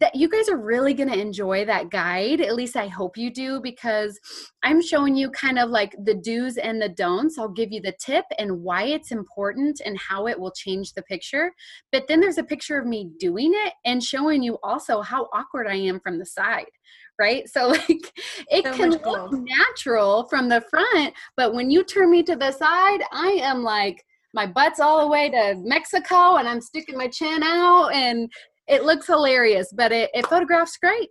that 0.00 0.14
you 0.14 0.28
guys 0.28 0.48
are 0.48 0.56
really 0.56 0.94
going 0.94 1.10
to 1.10 1.18
enjoy 1.18 1.64
that 1.66 1.90
guide. 1.90 2.40
At 2.40 2.54
least 2.54 2.74
I 2.74 2.88
hope 2.88 3.18
you 3.18 3.30
do 3.30 3.60
because 3.60 4.18
I'm 4.62 4.80
showing 4.80 5.14
you 5.14 5.30
kind 5.30 5.58
of 5.58 5.68
like 5.68 5.94
the 6.02 6.14
do's 6.14 6.56
and 6.56 6.80
the 6.80 6.88
don'ts. 6.88 7.38
I'll 7.38 7.48
give 7.48 7.70
you 7.70 7.82
the 7.82 7.94
tip 8.00 8.24
and 8.38 8.62
why 8.62 8.84
it's 8.84 9.12
important 9.12 9.82
and 9.84 9.98
how 9.98 10.26
it 10.26 10.40
will 10.40 10.52
change 10.52 10.92
the 10.92 11.02
picture. 11.02 11.52
But 11.92 12.08
then 12.08 12.20
there's 12.20 12.38
a 12.38 12.44
picture 12.44 12.78
of 12.78 12.86
me 12.86 13.10
doing 13.20 13.52
it 13.54 13.74
and 13.84 14.02
showing 14.02 14.42
you 14.42 14.58
also 14.62 15.02
how 15.02 15.28
awkward 15.34 15.66
I 15.66 15.76
am 15.76 16.00
from 16.00 16.18
the 16.18 16.26
side 16.26 16.70
right? 17.18 17.48
So 17.48 17.68
like 17.88 18.12
it 18.50 18.64
so 18.64 18.74
can 18.74 18.90
look 18.90 19.32
natural 19.32 20.28
from 20.28 20.48
the 20.48 20.62
front, 20.70 21.14
but 21.36 21.54
when 21.54 21.70
you 21.70 21.84
turn 21.84 22.10
me 22.10 22.22
to 22.24 22.36
the 22.36 22.52
side, 22.52 23.00
I 23.12 23.38
am 23.42 23.62
like 23.62 24.04
my 24.34 24.46
butt's 24.46 24.80
all 24.80 25.00
the 25.00 25.08
way 25.08 25.30
to 25.30 25.54
Mexico 25.58 26.36
and 26.36 26.48
I'm 26.48 26.60
sticking 26.60 26.98
my 26.98 27.08
chin 27.08 27.42
out 27.42 27.90
and 27.94 28.30
it 28.66 28.84
looks 28.84 29.06
hilarious, 29.06 29.72
but 29.72 29.92
it, 29.92 30.10
it 30.12 30.26
photographs 30.26 30.76
great. 30.76 31.10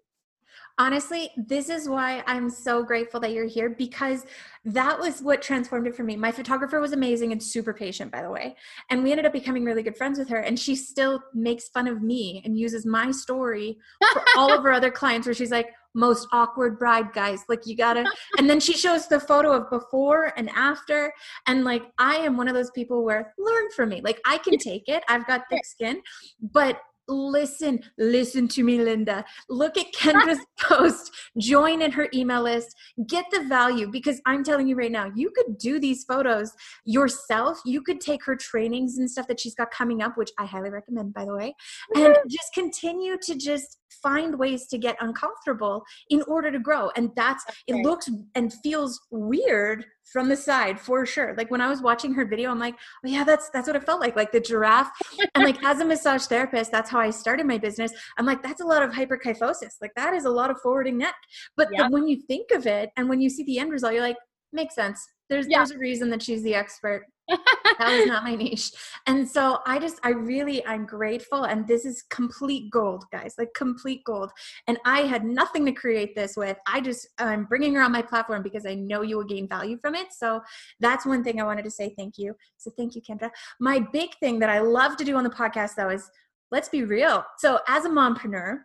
Honestly, 0.79 1.29
this 1.37 1.69
is 1.69 1.87
why 1.87 2.23
I'm 2.25 2.49
so 2.49 2.83
grateful 2.83 3.19
that 3.19 3.31
you're 3.31 3.45
here 3.45 3.69
because 3.69 4.25
that 4.65 4.99
was 4.99 5.21
what 5.21 5.39
transformed 5.39 5.85
it 5.85 5.95
for 5.95 6.03
me. 6.03 6.15
My 6.15 6.31
photographer 6.31 6.81
was 6.81 6.93
amazing 6.93 7.31
and 7.31 7.41
super 7.41 7.75
patient, 7.75 8.11
by 8.11 8.23
the 8.23 8.31
way. 8.31 8.55
And 8.89 9.03
we 9.03 9.11
ended 9.11 9.27
up 9.27 9.33
becoming 9.33 9.63
really 9.63 9.83
good 9.83 9.95
friends 9.95 10.17
with 10.17 10.29
her. 10.29 10.39
And 10.39 10.59
she 10.59 10.75
still 10.75 11.21
makes 11.35 11.69
fun 11.69 11.87
of 11.87 12.01
me 12.01 12.41
and 12.43 12.57
uses 12.57 12.87
my 12.87 13.11
story 13.11 13.77
for 14.13 14.23
all 14.35 14.51
of 14.51 14.63
her 14.63 14.71
other 14.71 14.89
clients, 14.89 15.27
where 15.27 15.35
she's 15.35 15.51
like, 15.51 15.67
most 15.93 16.27
awkward 16.31 16.79
bride 16.79 17.13
guys. 17.13 17.43
Like 17.47 17.65
you 17.65 17.75
gotta 17.75 18.05
and 18.37 18.49
then 18.49 18.59
she 18.59 18.73
shows 18.73 19.07
the 19.07 19.19
photo 19.19 19.51
of 19.51 19.69
before 19.69 20.33
and 20.37 20.49
after. 20.55 21.13
And 21.47 21.63
like 21.63 21.83
i 21.97 22.15
am 22.15 22.37
one 22.37 22.47
of 22.47 22.55
those 22.55 22.71
people 22.71 23.03
where 23.03 23.33
learn 23.37 23.69
from 23.75 23.89
me. 23.89 24.01
Like 24.03 24.19
i 24.25 24.37
can 24.37 24.57
take 24.57 24.87
it. 24.87 25.03
I've 25.07 25.27
got 25.27 25.43
thick 25.49 25.65
skin. 25.65 26.01
But 26.41 26.79
listen, 27.07 27.81
listen 27.97 28.47
to 28.49 28.63
me, 28.63 28.79
Linda. 28.79 29.25
Look 29.49 29.77
at 29.77 29.93
Kendra's 29.99 30.43
post, 30.59 31.11
join 31.37 31.81
in 31.81 31.91
her 31.91 32.07
email 32.13 32.43
list, 32.43 32.75
get 33.07 33.25
the 33.31 33.43
value 33.43 33.89
because 33.91 34.21
I'm 34.25 34.43
telling 34.43 34.67
you 34.67 34.75
right 34.75 34.91
now, 34.91 35.11
you 35.15 35.31
could 35.35 35.57
do 35.57 35.79
these 35.79 36.03
photos 36.03 36.51
yourself. 36.85 37.59
You 37.65 37.81
could 37.81 38.01
take 38.01 38.23
her 38.25 38.35
trainings 38.35 38.97
and 38.97 39.09
stuff 39.09 39.27
that 39.27 39.39
she's 39.39 39.55
got 39.55 39.71
coming 39.71 40.01
up, 40.01 40.17
which 40.17 40.31
I 40.39 40.45
highly 40.45 40.69
recommend, 40.69 41.13
by 41.13 41.25
the 41.25 41.35
way, 41.35 41.55
and 41.95 42.15
just 42.27 42.53
continue 42.53 43.17
to 43.23 43.35
just 43.35 43.79
find 44.01 44.37
ways 44.37 44.67
to 44.67 44.77
get 44.77 44.97
uncomfortable 44.99 45.83
in 46.09 46.21
order 46.23 46.51
to 46.51 46.59
grow. 46.59 46.89
And 46.95 47.11
that's, 47.15 47.43
it 47.67 47.75
looks 47.83 48.09
and 48.35 48.53
feels 48.63 48.99
weird 49.11 49.85
from 50.13 50.29
the 50.29 50.37
side 50.37 50.79
for 50.79 51.05
sure. 51.05 51.33
Like 51.35 51.49
when 51.49 51.59
I 51.59 51.67
was 51.67 51.81
watching 51.81 52.13
her 52.13 52.23
video, 52.23 52.51
I'm 52.51 52.59
like, 52.59 52.75
oh 53.03 53.09
yeah, 53.09 53.23
that's 53.23 53.49
that's 53.49 53.67
what 53.67 53.75
it 53.75 53.83
felt 53.83 53.99
like, 53.99 54.15
like 54.15 54.31
the 54.31 54.39
giraffe. 54.39 54.91
and 55.33 55.43
like 55.43 55.61
as 55.65 55.81
a 55.81 55.85
massage 55.85 56.25
therapist, 56.27 56.71
that's 56.71 56.89
how 56.89 56.99
I 56.99 57.09
started 57.09 57.47
my 57.47 57.57
business. 57.57 57.91
I'm 58.17 58.25
like, 58.25 58.43
that's 58.43 58.61
a 58.61 58.65
lot 58.65 58.83
of 58.83 58.91
hyperkyphosis. 58.91 59.73
Like 59.81 59.91
that 59.95 60.13
is 60.13 60.25
a 60.25 60.29
lot 60.29 60.51
of 60.51 60.57
forwarding 60.61 60.99
neck. 60.99 61.15
But 61.57 61.69
yeah. 61.71 61.87
the, 61.87 61.89
when 61.89 62.07
you 62.07 62.21
think 62.27 62.51
of 62.51 62.67
it 62.67 62.91
and 62.95 63.09
when 63.09 63.19
you 63.19 63.29
see 63.29 63.43
the 63.43 63.57
end 63.57 63.71
result, 63.71 63.93
you're 63.93 64.03
like, 64.03 64.17
makes 64.53 64.75
sense. 64.75 65.03
There's 65.33 65.47
yeah. 65.49 65.57
there's 65.59 65.71
a 65.71 65.79
reason 65.79 66.11
that 66.11 66.21
she's 66.21 66.43
the 66.43 66.53
expert 66.53 67.07
that 67.27 67.79
was 67.79 68.05
not 68.05 68.23
my 68.23 68.35
niche. 68.35 68.71
And 69.07 69.27
so 69.27 69.59
I 69.65 69.79
just, 69.79 69.99
I 70.03 70.09
really, 70.09 70.63
I'm 70.65 70.85
grateful. 70.85 71.45
And 71.45 71.67
this 71.67 71.85
is 71.85 72.03
complete 72.09 72.69
gold, 72.69 73.05
guys, 73.11 73.33
like 73.37 73.49
complete 73.55 74.03
gold. 74.03 74.31
And 74.67 74.77
I 74.85 75.01
had 75.01 75.23
nothing 75.23 75.65
to 75.65 75.71
create 75.71 76.15
this 76.15 76.35
with. 76.35 76.57
I 76.67 76.81
just, 76.81 77.07
I'm 77.17 77.45
bringing 77.45 77.73
her 77.75 77.81
on 77.81 77.91
my 77.91 78.01
platform 78.01 78.43
because 78.43 78.65
I 78.65 78.75
know 78.75 79.01
you 79.01 79.17
will 79.17 79.23
gain 79.23 79.47
value 79.47 79.77
from 79.81 79.95
it. 79.95 80.07
So 80.11 80.41
that's 80.79 81.05
one 81.05 81.23
thing 81.23 81.41
I 81.41 81.45
wanted 81.45 81.65
to 81.65 81.71
say 81.71 81.95
thank 81.97 82.17
you. 82.17 82.35
So 82.57 82.71
thank 82.77 82.93
you, 82.93 83.01
Kendra. 83.01 83.31
My 83.59 83.79
big 83.79 84.11
thing 84.19 84.37
that 84.39 84.49
I 84.49 84.59
love 84.59 84.97
to 84.97 85.05
do 85.05 85.15
on 85.15 85.23
the 85.23 85.29
podcast, 85.29 85.71
though, 85.75 85.89
is 85.89 86.09
let's 86.51 86.69
be 86.69 86.83
real. 86.83 87.23
So 87.39 87.59
as 87.67 87.85
a 87.85 87.89
mompreneur, 87.89 88.59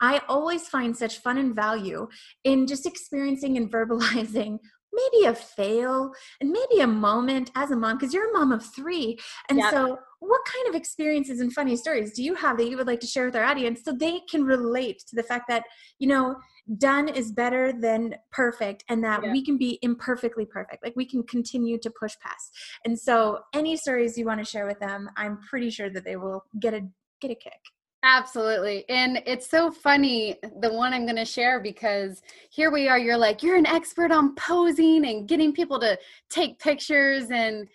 I 0.00 0.22
always 0.28 0.68
find 0.68 0.96
such 0.96 1.18
fun 1.18 1.38
and 1.38 1.54
value 1.54 2.08
in 2.44 2.66
just 2.66 2.86
experiencing 2.86 3.56
and 3.56 3.70
verbalizing 3.70 4.58
maybe 4.98 5.26
a 5.26 5.34
fail 5.34 6.12
and 6.40 6.50
maybe 6.50 6.80
a 6.80 6.86
moment 6.86 7.50
as 7.54 7.70
a 7.70 7.76
mom 7.76 7.98
because 7.98 8.12
you're 8.12 8.30
a 8.30 8.32
mom 8.32 8.52
of 8.52 8.64
three. 8.64 9.18
And 9.48 9.58
yep. 9.58 9.72
so 9.72 9.98
what 10.20 10.40
kind 10.44 10.68
of 10.68 10.74
experiences 10.74 11.40
and 11.40 11.52
funny 11.52 11.76
stories 11.76 12.12
do 12.12 12.22
you 12.22 12.34
have 12.34 12.56
that 12.58 12.68
you 12.68 12.76
would 12.76 12.86
like 12.86 13.00
to 13.00 13.06
share 13.06 13.26
with 13.26 13.36
our 13.36 13.44
audience 13.44 13.84
so 13.84 13.92
they 13.92 14.20
can 14.30 14.44
relate 14.44 15.00
to 15.08 15.14
the 15.14 15.22
fact 15.22 15.44
that 15.48 15.62
you 15.98 16.08
know 16.08 16.36
done 16.76 17.08
is 17.08 17.32
better 17.32 17.72
than 17.72 18.14
perfect 18.30 18.84
and 18.88 19.02
that 19.02 19.22
we 19.22 19.42
can 19.42 19.56
be 19.56 19.78
imperfectly 19.80 20.44
perfect 20.44 20.84
like 20.84 20.94
we 20.96 21.06
can 21.06 21.22
continue 21.22 21.78
to 21.78 21.90
push 21.90 22.14
past. 22.20 22.52
And 22.84 22.98
so 22.98 23.38
any 23.54 23.76
stories 23.76 24.18
you 24.18 24.26
want 24.26 24.40
to 24.40 24.44
share 24.44 24.66
with 24.66 24.78
them 24.80 25.08
i'm 25.16 25.38
pretty 25.48 25.70
sure 25.70 25.90
that 25.90 26.04
they 26.04 26.16
will 26.16 26.44
get 26.60 26.74
a 26.74 26.80
get 27.20 27.30
a 27.30 27.34
kick 27.34 27.60
Absolutely. 28.10 28.86
And 28.88 29.22
it's 29.26 29.50
so 29.50 29.70
funny, 29.70 30.36
the 30.60 30.72
one 30.72 30.94
I'm 30.94 31.04
going 31.04 31.16
to 31.16 31.26
share, 31.26 31.60
because 31.60 32.22
here 32.48 32.70
we 32.70 32.88
are. 32.88 32.98
You're 32.98 33.18
like, 33.18 33.42
you're 33.42 33.56
an 33.56 33.66
expert 33.66 34.10
on 34.10 34.34
posing 34.34 35.04
and 35.04 35.28
getting 35.28 35.52
people 35.52 35.78
to 35.80 35.98
take 36.30 36.58
pictures. 36.58 37.30
And 37.30 37.68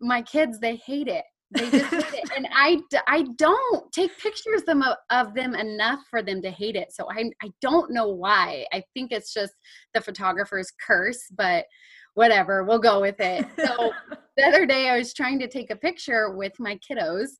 my 0.00 0.22
kids, 0.22 0.60
they 0.60 0.76
hate 0.76 1.08
it. 1.08 1.24
They 1.50 1.70
just 1.70 1.90
hate 1.92 2.14
it. 2.14 2.30
And 2.36 2.48
I, 2.52 2.80
I 3.06 3.24
don't 3.36 3.92
take 3.92 4.18
pictures 4.18 4.62
them 4.64 4.82
of, 4.82 4.96
of 5.10 5.34
them 5.34 5.54
enough 5.54 6.00
for 6.10 6.22
them 6.22 6.42
to 6.42 6.50
hate 6.50 6.76
it. 6.76 6.92
So 6.92 7.06
I, 7.10 7.30
I 7.42 7.50
don't 7.60 7.92
know 7.92 8.08
why. 8.08 8.66
I 8.72 8.82
think 8.94 9.12
it's 9.12 9.32
just 9.32 9.52
the 9.92 10.00
photographer's 10.00 10.72
curse, 10.84 11.22
but 11.36 11.66
whatever, 12.14 12.64
we'll 12.64 12.78
go 12.78 13.00
with 13.00 13.20
it. 13.20 13.46
So 13.56 13.92
the 14.36 14.44
other 14.44 14.66
day 14.66 14.88
I 14.88 14.98
was 14.98 15.14
trying 15.14 15.38
to 15.40 15.48
take 15.48 15.70
a 15.70 15.76
picture 15.76 16.34
with 16.34 16.52
my 16.58 16.78
kiddos 16.78 17.30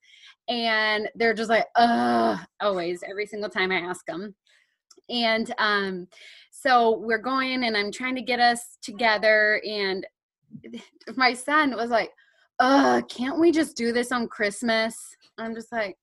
and 0.48 1.08
they're 1.14 1.34
just 1.34 1.50
like, 1.50 1.66
uh, 1.76 2.36
always, 2.60 3.02
every 3.08 3.26
single 3.26 3.50
time 3.50 3.72
I 3.72 3.76
ask 3.76 4.04
them. 4.06 4.34
And 5.08 5.52
um, 5.58 6.06
so 6.50 6.98
we're 6.98 7.18
going 7.18 7.64
and 7.64 7.76
I'm 7.76 7.92
trying 7.92 8.14
to 8.16 8.22
get 8.22 8.40
us 8.40 8.78
together. 8.82 9.60
And 9.66 10.06
my 11.16 11.34
son 11.34 11.76
was 11.76 11.90
like, 11.90 12.10
uh, 12.58 13.02
can't 13.02 13.40
we 13.40 13.50
just 13.50 13.76
do 13.76 13.92
this 13.92 14.12
on 14.12 14.28
Christmas? 14.28 14.96
I'm 15.38 15.54
just 15.54 15.72
like, 15.72 15.96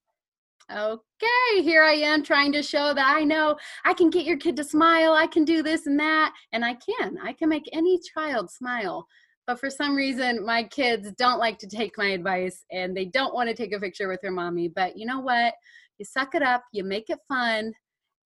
okay, 0.70 1.62
here 1.62 1.82
I 1.82 1.92
am 1.92 2.22
trying 2.22 2.52
to 2.52 2.62
show 2.62 2.94
that 2.94 3.16
I 3.16 3.24
know 3.24 3.56
I 3.84 3.94
can 3.94 4.10
get 4.10 4.26
your 4.26 4.36
kid 4.36 4.56
to 4.56 4.64
smile. 4.64 5.12
I 5.12 5.26
can 5.26 5.44
do 5.44 5.62
this 5.62 5.86
and 5.86 5.98
that. 5.98 6.32
And 6.52 6.64
I 6.64 6.74
can. 6.74 7.18
I 7.22 7.32
can 7.32 7.48
make 7.48 7.68
any 7.72 7.98
child 8.14 8.50
smile. 8.50 9.06
But 9.46 9.58
for 9.58 9.70
some 9.70 9.96
reason, 9.96 10.44
my 10.44 10.62
kids 10.64 11.10
don't 11.18 11.40
like 11.40 11.58
to 11.58 11.66
take 11.66 11.98
my 11.98 12.08
advice 12.08 12.64
and 12.70 12.96
they 12.96 13.06
don't 13.06 13.34
want 13.34 13.48
to 13.48 13.54
take 13.54 13.74
a 13.74 13.80
picture 13.80 14.08
with 14.08 14.20
their 14.20 14.30
mommy. 14.30 14.68
But 14.68 14.96
you 14.96 15.04
know 15.04 15.20
what? 15.20 15.54
You 15.98 16.04
suck 16.04 16.34
it 16.34 16.42
up, 16.42 16.64
you 16.72 16.84
make 16.84 17.10
it 17.10 17.18
fun, 17.28 17.72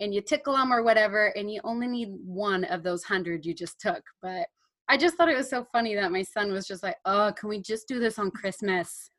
and 0.00 0.14
you 0.14 0.20
tickle 0.20 0.54
them 0.54 0.72
or 0.72 0.82
whatever. 0.82 1.28
And 1.36 1.50
you 1.50 1.60
only 1.64 1.86
need 1.86 2.10
one 2.24 2.64
of 2.64 2.82
those 2.82 3.02
hundred 3.02 3.46
you 3.46 3.54
just 3.54 3.80
took. 3.80 4.02
But 4.20 4.46
I 4.88 4.96
just 4.96 5.16
thought 5.16 5.28
it 5.28 5.36
was 5.36 5.50
so 5.50 5.66
funny 5.72 5.94
that 5.94 6.12
my 6.12 6.22
son 6.22 6.52
was 6.52 6.66
just 6.66 6.82
like, 6.82 6.96
oh, 7.04 7.32
can 7.36 7.48
we 7.48 7.60
just 7.60 7.88
do 7.88 7.98
this 7.98 8.18
on 8.18 8.30
Christmas? 8.30 9.10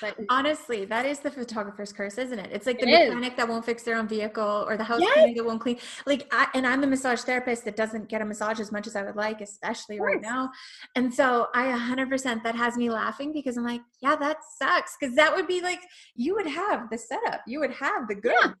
But 0.00 0.18
mm. 0.18 0.26
honestly, 0.28 0.84
that 0.86 1.06
is 1.06 1.20
the 1.20 1.30
photographer's 1.30 1.92
curse, 1.92 2.18
isn't 2.18 2.38
it? 2.38 2.50
It's 2.52 2.66
like 2.66 2.78
the 2.78 2.88
it 2.88 3.08
mechanic 3.08 3.32
is. 3.32 3.36
that 3.36 3.48
won't 3.48 3.64
fix 3.64 3.82
their 3.82 3.96
own 3.96 4.06
vehicle 4.06 4.64
or 4.68 4.76
the 4.76 4.84
house 4.84 5.00
yes. 5.00 5.12
cleaner 5.14 5.34
that 5.34 5.44
won't 5.44 5.60
clean. 5.60 5.78
Like, 6.06 6.26
I, 6.32 6.48
and 6.54 6.66
I'm 6.66 6.84
a 6.84 6.86
massage 6.86 7.22
therapist 7.22 7.64
that 7.64 7.76
doesn't 7.76 8.08
get 8.08 8.20
a 8.20 8.24
massage 8.24 8.60
as 8.60 8.70
much 8.70 8.86
as 8.86 8.96
I 8.96 9.02
would 9.02 9.16
like, 9.16 9.40
especially 9.40 10.00
right 10.00 10.20
now. 10.20 10.50
And 10.94 11.12
so 11.12 11.48
I 11.54 11.66
100% 11.66 12.42
that 12.42 12.54
has 12.54 12.76
me 12.76 12.90
laughing 12.90 13.32
because 13.32 13.56
I'm 13.56 13.64
like, 13.64 13.80
yeah, 14.00 14.16
that 14.16 14.38
sucks. 14.58 14.96
Cause 14.98 15.14
that 15.14 15.34
would 15.34 15.46
be 15.46 15.60
like, 15.60 15.80
you 16.14 16.34
would 16.34 16.46
have 16.46 16.90
the 16.90 16.98
setup, 16.98 17.40
you 17.46 17.60
would 17.60 17.72
have 17.72 18.08
the 18.08 18.14
good. 18.14 18.34
Yeah. 18.40 18.52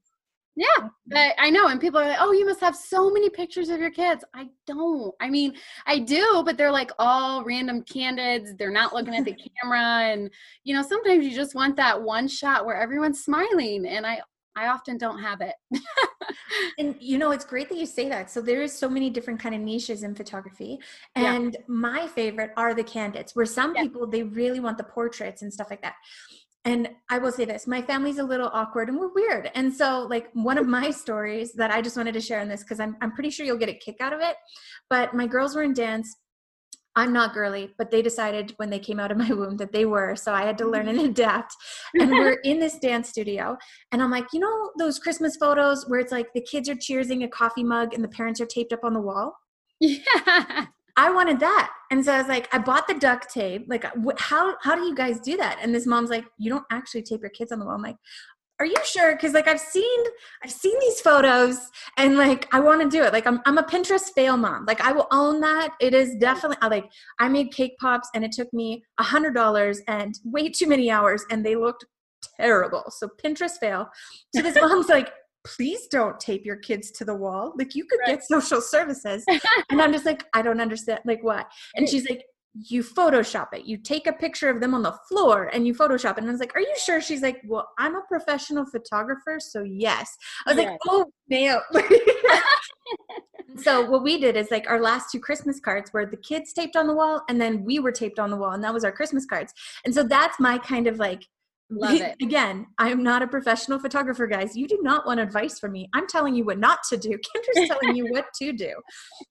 Yeah, 0.54 0.88
I, 1.14 1.32
I, 1.38 1.50
know. 1.50 1.68
And 1.68 1.80
people 1.80 1.98
are 1.98 2.08
like, 2.08 2.18
oh, 2.20 2.32
you 2.32 2.44
must 2.44 2.60
have 2.60 2.76
so 2.76 3.10
many 3.10 3.30
pictures 3.30 3.70
of 3.70 3.80
your 3.80 3.90
kids. 3.90 4.22
I 4.34 4.48
don't. 4.66 5.14
I 5.18 5.30
mean, 5.30 5.54
I 5.86 5.98
do, 5.98 6.42
but 6.44 6.58
they're 6.58 6.70
like 6.70 6.90
all 6.98 7.42
random 7.42 7.82
candids. 7.84 8.54
They're 8.58 8.70
not 8.70 8.92
looking 8.92 9.14
at 9.14 9.24
the 9.24 9.34
camera. 9.62 10.12
And, 10.12 10.30
you 10.64 10.74
know, 10.74 10.82
sometimes 10.82 11.24
you 11.24 11.34
just 11.34 11.54
want 11.54 11.76
that 11.76 12.02
one 12.02 12.28
shot 12.28 12.66
where 12.66 12.76
everyone's 12.76 13.24
smiling. 13.24 13.86
And 13.86 14.06
I, 14.06 14.20
I 14.54 14.66
often 14.66 14.98
don't 14.98 15.18
have 15.18 15.40
it. 15.40 15.54
and 16.78 16.96
you 17.00 17.16
know, 17.16 17.30
it's 17.30 17.44
great 17.44 17.70
that 17.70 17.78
you 17.78 17.86
say 17.86 18.10
that. 18.10 18.30
So 18.30 18.42
there 18.42 18.60
is 18.60 18.76
so 18.76 18.88
many 18.88 19.08
different 19.08 19.40
kind 19.40 19.54
of 19.54 19.62
niches 19.62 20.02
in 20.02 20.14
photography. 20.14 20.78
And 21.14 21.54
yeah. 21.54 21.60
my 21.66 22.06
favorite 22.08 22.50
are 22.58 22.74
the 22.74 22.84
candids, 22.84 23.34
where 23.34 23.46
some 23.46 23.74
yeah. 23.74 23.82
people 23.82 24.06
they 24.06 24.22
really 24.22 24.60
want 24.60 24.76
the 24.76 24.84
portraits 24.84 25.40
and 25.40 25.52
stuff 25.52 25.68
like 25.70 25.80
that 25.80 25.94
and 26.64 26.88
I 27.10 27.18
will 27.18 27.32
say 27.32 27.44
this 27.44 27.66
my 27.66 27.82
family's 27.82 28.18
a 28.18 28.24
little 28.24 28.50
awkward 28.52 28.88
and 28.88 28.98
we're 28.98 29.12
weird. 29.12 29.50
And 29.54 29.72
so, 29.72 30.06
like, 30.08 30.28
one 30.34 30.58
of 30.58 30.66
my 30.66 30.90
stories 30.90 31.52
that 31.54 31.70
I 31.70 31.82
just 31.82 31.96
wanted 31.96 32.14
to 32.14 32.20
share 32.20 32.40
in 32.40 32.48
this, 32.48 32.62
because 32.62 32.78
I'm, 32.78 32.96
I'm 33.00 33.12
pretty 33.12 33.30
sure 33.30 33.44
you'll 33.44 33.58
get 33.58 33.68
a 33.68 33.74
kick 33.74 33.96
out 34.00 34.12
of 34.12 34.20
it. 34.20 34.36
But 34.88 35.14
my 35.14 35.26
girls 35.26 35.56
were 35.56 35.62
in 35.62 35.74
dance. 35.74 36.14
I'm 36.94 37.12
not 37.12 37.32
girly, 37.32 37.70
but 37.78 37.90
they 37.90 38.02
decided 38.02 38.52
when 38.58 38.68
they 38.68 38.78
came 38.78 39.00
out 39.00 39.10
of 39.10 39.16
my 39.16 39.28
womb 39.32 39.56
that 39.56 39.72
they 39.72 39.86
were. 39.86 40.14
So 40.14 40.32
I 40.32 40.42
had 40.42 40.58
to 40.58 40.68
learn 40.68 40.86
mm-hmm. 40.86 41.00
and 41.00 41.08
adapt. 41.08 41.54
And 41.94 42.10
we're 42.10 42.38
in 42.44 42.60
this 42.60 42.78
dance 42.78 43.08
studio. 43.08 43.56
And 43.90 44.02
I'm 44.02 44.10
like, 44.10 44.26
you 44.32 44.40
know, 44.40 44.70
those 44.78 44.98
Christmas 44.98 45.36
photos 45.36 45.88
where 45.88 46.00
it's 46.00 46.12
like 46.12 46.32
the 46.32 46.42
kids 46.42 46.68
are 46.68 46.76
cheersing 46.76 47.24
a 47.24 47.28
coffee 47.28 47.64
mug 47.64 47.94
and 47.94 48.04
the 48.04 48.08
parents 48.08 48.40
are 48.40 48.46
taped 48.46 48.72
up 48.72 48.84
on 48.84 48.94
the 48.94 49.00
wall? 49.00 49.34
Yeah. 49.80 50.66
I 50.96 51.10
wanted 51.10 51.40
that. 51.40 51.70
And 51.90 52.04
so 52.04 52.12
I 52.12 52.18
was 52.18 52.28
like, 52.28 52.54
I 52.54 52.58
bought 52.58 52.86
the 52.86 52.94
duct 52.94 53.32
tape. 53.32 53.66
Like, 53.68 53.84
how 54.18 54.56
how 54.62 54.74
do 54.74 54.82
you 54.82 54.94
guys 54.94 55.20
do 55.20 55.36
that? 55.36 55.58
And 55.62 55.74
this 55.74 55.86
mom's 55.86 56.10
like, 56.10 56.24
you 56.38 56.50
don't 56.50 56.64
actually 56.70 57.02
tape 57.02 57.20
your 57.20 57.30
kids 57.30 57.52
on 57.52 57.58
the 57.58 57.64
wall. 57.64 57.74
I'm 57.74 57.82
like, 57.82 57.96
are 58.60 58.66
you 58.66 58.76
sure? 58.84 59.12
Because 59.12 59.32
like 59.32 59.48
I've 59.48 59.60
seen 59.60 60.00
I've 60.44 60.52
seen 60.52 60.78
these 60.80 61.00
photos 61.00 61.58
and 61.96 62.16
like 62.16 62.46
I 62.54 62.60
want 62.60 62.82
to 62.82 62.88
do 62.88 63.02
it. 63.02 63.12
Like 63.12 63.26
I'm 63.26 63.40
I'm 63.46 63.58
a 63.58 63.62
Pinterest 63.62 64.12
fail 64.14 64.36
mom. 64.36 64.66
Like 64.66 64.80
I 64.80 64.92
will 64.92 65.08
own 65.10 65.40
that. 65.40 65.70
It 65.80 65.94
is 65.94 66.14
definitely 66.16 66.58
I 66.60 66.68
like 66.68 66.90
I 67.18 67.28
made 67.28 67.52
cake 67.52 67.76
pops 67.80 68.08
and 68.14 68.24
it 68.24 68.32
took 68.32 68.52
me 68.52 68.84
a 68.98 69.02
hundred 69.02 69.34
dollars 69.34 69.80
and 69.88 70.14
way 70.24 70.48
too 70.48 70.68
many 70.68 70.90
hours 70.90 71.24
and 71.30 71.44
they 71.44 71.56
looked 71.56 71.84
terrible. 72.38 72.84
So 72.90 73.08
Pinterest 73.22 73.58
fail. 73.58 73.88
So 74.34 74.42
this 74.42 74.56
mom's 74.56 74.88
like, 74.88 75.12
please 75.44 75.86
don't 75.88 76.18
tape 76.20 76.44
your 76.44 76.56
kids 76.56 76.90
to 76.92 77.04
the 77.04 77.14
wall. 77.14 77.52
Like 77.56 77.74
you 77.74 77.84
could 77.84 78.00
right. 78.06 78.18
get 78.18 78.24
social 78.28 78.60
services. 78.60 79.24
and 79.70 79.80
I'm 79.80 79.92
just 79.92 80.06
like, 80.06 80.24
I 80.34 80.42
don't 80.42 80.60
understand. 80.60 81.00
Like 81.04 81.22
what? 81.22 81.50
And 81.74 81.88
she's 81.88 82.08
like, 82.08 82.24
you 82.54 82.82
Photoshop 82.82 83.48
it. 83.54 83.64
You 83.64 83.78
take 83.78 84.06
a 84.06 84.12
picture 84.12 84.50
of 84.50 84.60
them 84.60 84.74
on 84.74 84.82
the 84.82 84.94
floor 85.08 85.50
and 85.52 85.66
you 85.66 85.74
Photoshop 85.74 86.12
it. 86.12 86.18
And 86.18 86.28
I 86.28 86.32
was 86.32 86.40
like, 86.40 86.54
Are 86.54 86.60
you 86.60 86.74
sure? 86.76 87.00
She's 87.00 87.22
like, 87.22 87.40
Well, 87.46 87.68
I'm 87.78 87.96
a 87.96 88.02
professional 88.02 88.66
photographer, 88.66 89.38
so 89.40 89.62
yes. 89.62 90.16
I 90.46 90.52
was 90.52 90.62
yes. 90.62 90.70
like, 90.70 90.78
Oh, 90.86 91.06
man. 91.28 91.60
so 93.62 93.88
what 93.88 94.02
we 94.02 94.18
did 94.20 94.36
is 94.36 94.50
like 94.50 94.68
our 94.68 94.80
last 94.82 95.10
two 95.10 95.20
Christmas 95.20 95.60
cards 95.60 95.92
were 95.94 96.04
the 96.04 96.16
kids 96.18 96.52
taped 96.52 96.76
on 96.76 96.86
the 96.86 96.94
wall 96.94 97.22
and 97.28 97.40
then 97.40 97.64
we 97.64 97.78
were 97.78 97.92
taped 97.92 98.18
on 98.18 98.30
the 98.30 98.36
wall 98.36 98.52
and 98.52 98.62
that 98.62 98.74
was 98.74 98.84
our 98.84 98.92
Christmas 98.92 99.24
cards. 99.24 99.54
And 99.86 99.94
so 99.94 100.02
that's 100.02 100.38
my 100.38 100.58
kind 100.58 100.86
of 100.86 100.98
like 100.98 101.24
Love 101.72 101.94
it. 102.00 102.16
Again, 102.20 102.66
I'm 102.78 103.02
not 103.02 103.22
a 103.22 103.26
professional 103.26 103.78
photographer, 103.78 104.26
guys. 104.26 104.56
You 104.56 104.68
do 104.68 104.78
not 104.82 105.06
want 105.06 105.20
advice 105.20 105.58
from 105.58 105.72
me. 105.72 105.88
I'm 105.94 106.06
telling 106.06 106.34
you 106.34 106.44
what 106.44 106.58
not 106.58 106.80
to 106.90 106.96
do. 106.96 107.10
Kendra's 107.56 107.68
telling 107.68 107.96
you 107.96 108.06
what 108.10 108.26
to 108.40 108.52
do. 108.52 108.74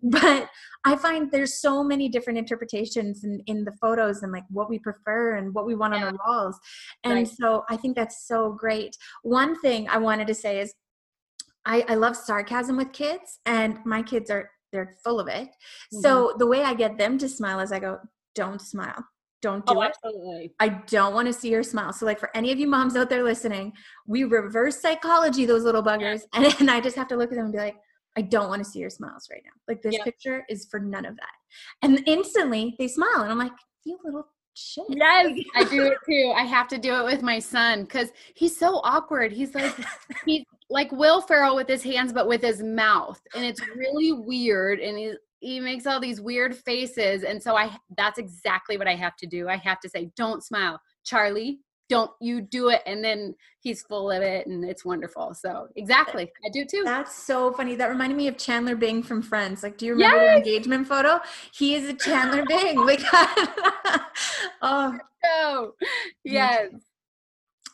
But 0.03 0.49
I 0.83 0.95
find 0.95 1.31
there's 1.31 1.61
so 1.61 1.83
many 1.83 2.09
different 2.09 2.39
interpretations 2.39 3.23
in, 3.23 3.41
in 3.45 3.63
the 3.63 3.73
photos 3.79 4.23
and 4.23 4.31
like 4.31 4.45
what 4.49 4.69
we 4.69 4.79
prefer 4.79 5.35
and 5.35 5.53
what 5.53 5.65
we 5.65 5.75
want 5.75 5.93
yeah. 5.93 6.05
on 6.05 6.07
our 6.07 6.19
walls. 6.25 6.59
And 7.03 7.13
right. 7.13 7.27
so 7.27 7.63
I 7.69 7.77
think 7.77 7.95
that's 7.95 8.27
so 8.27 8.53
great. 8.53 8.97
One 9.23 9.59
thing 9.61 9.87
I 9.89 9.97
wanted 9.97 10.27
to 10.27 10.33
say 10.33 10.59
is 10.59 10.73
I, 11.65 11.85
I 11.87 11.95
love 11.95 12.17
sarcasm 12.17 12.75
with 12.75 12.91
kids, 12.91 13.39
and 13.45 13.77
my 13.85 14.01
kids 14.01 14.31
are 14.31 14.49
they're 14.71 14.95
full 15.03 15.19
of 15.19 15.27
it. 15.27 15.47
Mm-hmm. 15.47 15.99
So 15.99 16.33
the 16.39 16.47
way 16.47 16.63
I 16.63 16.73
get 16.73 16.97
them 16.97 17.19
to 17.19 17.29
smile 17.29 17.59
is 17.59 17.71
I 17.71 17.79
go, 17.79 17.99
don't 18.33 18.61
smile 18.61 19.05
don't 19.41 19.63
oh, 19.67 19.73
do 19.73 19.79
oh, 19.79 19.81
it. 19.81 19.93
Absolutely. 19.95 20.53
I 20.59 20.69
don't 20.69 21.13
want 21.13 21.27
to 21.27 21.33
see 21.33 21.49
your 21.49 21.63
smile. 21.63 21.93
So, 21.93 22.05
like 22.05 22.19
for 22.19 22.29
any 22.35 22.51
of 22.51 22.59
you 22.59 22.67
moms 22.67 22.95
out 22.95 23.09
there 23.09 23.23
listening, 23.23 23.73
we 24.07 24.23
reverse 24.23 24.81
psychology 24.81 25.45
those 25.45 25.63
little 25.63 25.83
buggers, 25.83 26.21
and, 26.33 26.45
and 26.59 26.71
I 26.71 26.81
just 26.81 26.95
have 26.95 27.07
to 27.09 27.15
look 27.15 27.31
at 27.31 27.35
them 27.35 27.45
and 27.45 27.53
be 27.53 27.59
like, 27.59 27.77
I 28.17 28.21
don't 28.21 28.49
want 28.49 28.63
to 28.63 28.69
see 28.69 28.79
your 28.79 28.89
smiles 28.89 29.27
right 29.31 29.41
now. 29.43 29.51
Like 29.67 29.81
this 29.81 29.97
picture 30.03 30.43
is 30.49 30.67
for 30.69 30.79
none 30.79 31.05
of 31.05 31.15
that. 31.15 31.33
And 31.81 32.03
instantly 32.07 32.75
they 32.77 32.87
smile, 32.87 33.21
and 33.21 33.31
I'm 33.31 33.37
like, 33.37 33.53
you 33.83 33.97
little 34.03 34.27
shit. 34.53 34.85
Yes, 34.89 35.37
I 35.55 35.63
do 35.63 35.85
it 35.85 35.97
too. 36.09 36.33
I 36.35 36.43
have 36.43 36.67
to 36.69 36.77
do 36.77 36.93
it 36.95 37.05
with 37.05 37.21
my 37.21 37.39
son 37.39 37.83
because 37.83 38.09
he's 38.35 38.57
so 38.57 38.81
awkward. 38.83 39.31
He's 39.31 39.55
like 39.55 39.75
he's 40.25 40.43
like 40.69 40.91
Will 40.91 41.21
Ferrell 41.21 41.55
with 41.55 41.67
his 41.67 41.83
hands, 41.83 42.13
but 42.13 42.27
with 42.27 42.41
his 42.41 42.61
mouth, 42.61 43.19
and 43.35 43.45
it's 43.45 43.61
really 43.75 44.11
weird. 44.11 44.79
And 44.79 44.97
he's 44.97 45.15
he 45.41 45.59
makes 45.59 45.85
all 45.85 45.99
these 45.99 46.21
weird 46.21 46.55
faces. 46.55 47.23
And 47.23 47.41
so 47.43 47.55
i 47.55 47.75
that's 47.97 48.17
exactly 48.17 48.77
what 48.77 48.87
i 48.87 48.95
have 48.95 49.17
to 49.17 49.27
do. 49.27 49.49
I 49.49 49.57
have 49.57 49.79
to 49.81 49.89
say 49.89 50.11
don't 50.15 50.43
smile. 50.43 50.79
Charlie 51.03 51.59
don't 51.89 52.11
you 52.21 52.39
do 52.39 52.69
it. 52.69 52.81
And 52.85 53.03
then 53.03 53.35
he's 53.59 53.81
full 53.81 54.09
of 54.11 54.21
it 54.21 54.47
and 54.47 54.63
it's 54.63 54.85
wonderful. 54.85 55.33
So 55.33 55.67
exactly. 55.75 56.31
I 56.45 56.49
do 56.49 56.63
too. 56.63 56.83
That's 56.85 57.13
so 57.13 57.51
funny. 57.51 57.75
That 57.75 57.89
reminded 57.89 58.15
me 58.15 58.29
of 58.29 58.37
chandler 58.37 58.77
bing 58.77 59.03
from 59.03 59.21
friends. 59.21 59.61
Like 59.61 59.77
do 59.77 59.87
you 59.87 59.93
remember 59.93 60.23
yes! 60.23 60.31
the 60.31 60.37
engagement 60.37 60.87
photo? 60.87 61.19
He 61.53 61.75
is 61.75 61.89
a 61.89 61.93
chandler 61.93 62.45
bing. 62.45 62.77
Like 62.85 63.01
oh. 64.61 64.97
Yes 66.23 66.69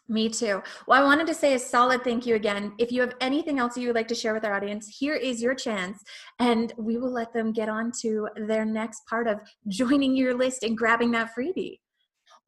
me 0.09 0.29
too. 0.29 0.61
Well, 0.87 1.01
I 1.01 1.05
wanted 1.05 1.27
to 1.27 1.33
say 1.33 1.53
a 1.53 1.59
solid 1.59 2.03
thank 2.03 2.25
you 2.25 2.35
again. 2.35 2.73
If 2.77 2.91
you 2.91 3.01
have 3.01 3.15
anything 3.21 3.59
else 3.59 3.77
you 3.77 3.87
would 3.87 3.95
like 3.95 4.07
to 4.09 4.15
share 4.15 4.33
with 4.33 4.45
our 4.45 4.55
audience, 4.55 4.87
here 4.87 5.15
is 5.15 5.41
your 5.41 5.53
chance, 5.53 6.03
and 6.39 6.73
we 6.77 6.97
will 6.97 7.11
let 7.11 7.33
them 7.33 7.51
get 7.51 7.69
on 7.69 7.91
to 8.01 8.29
their 8.47 8.65
next 8.65 9.05
part 9.07 9.27
of 9.27 9.39
joining 9.67 10.15
your 10.15 10.33
list 10.33 10.63
and 10.63 10.77
grabbing 10.77 11.11
that 11.11 11.31
freebie. 11.37 11.79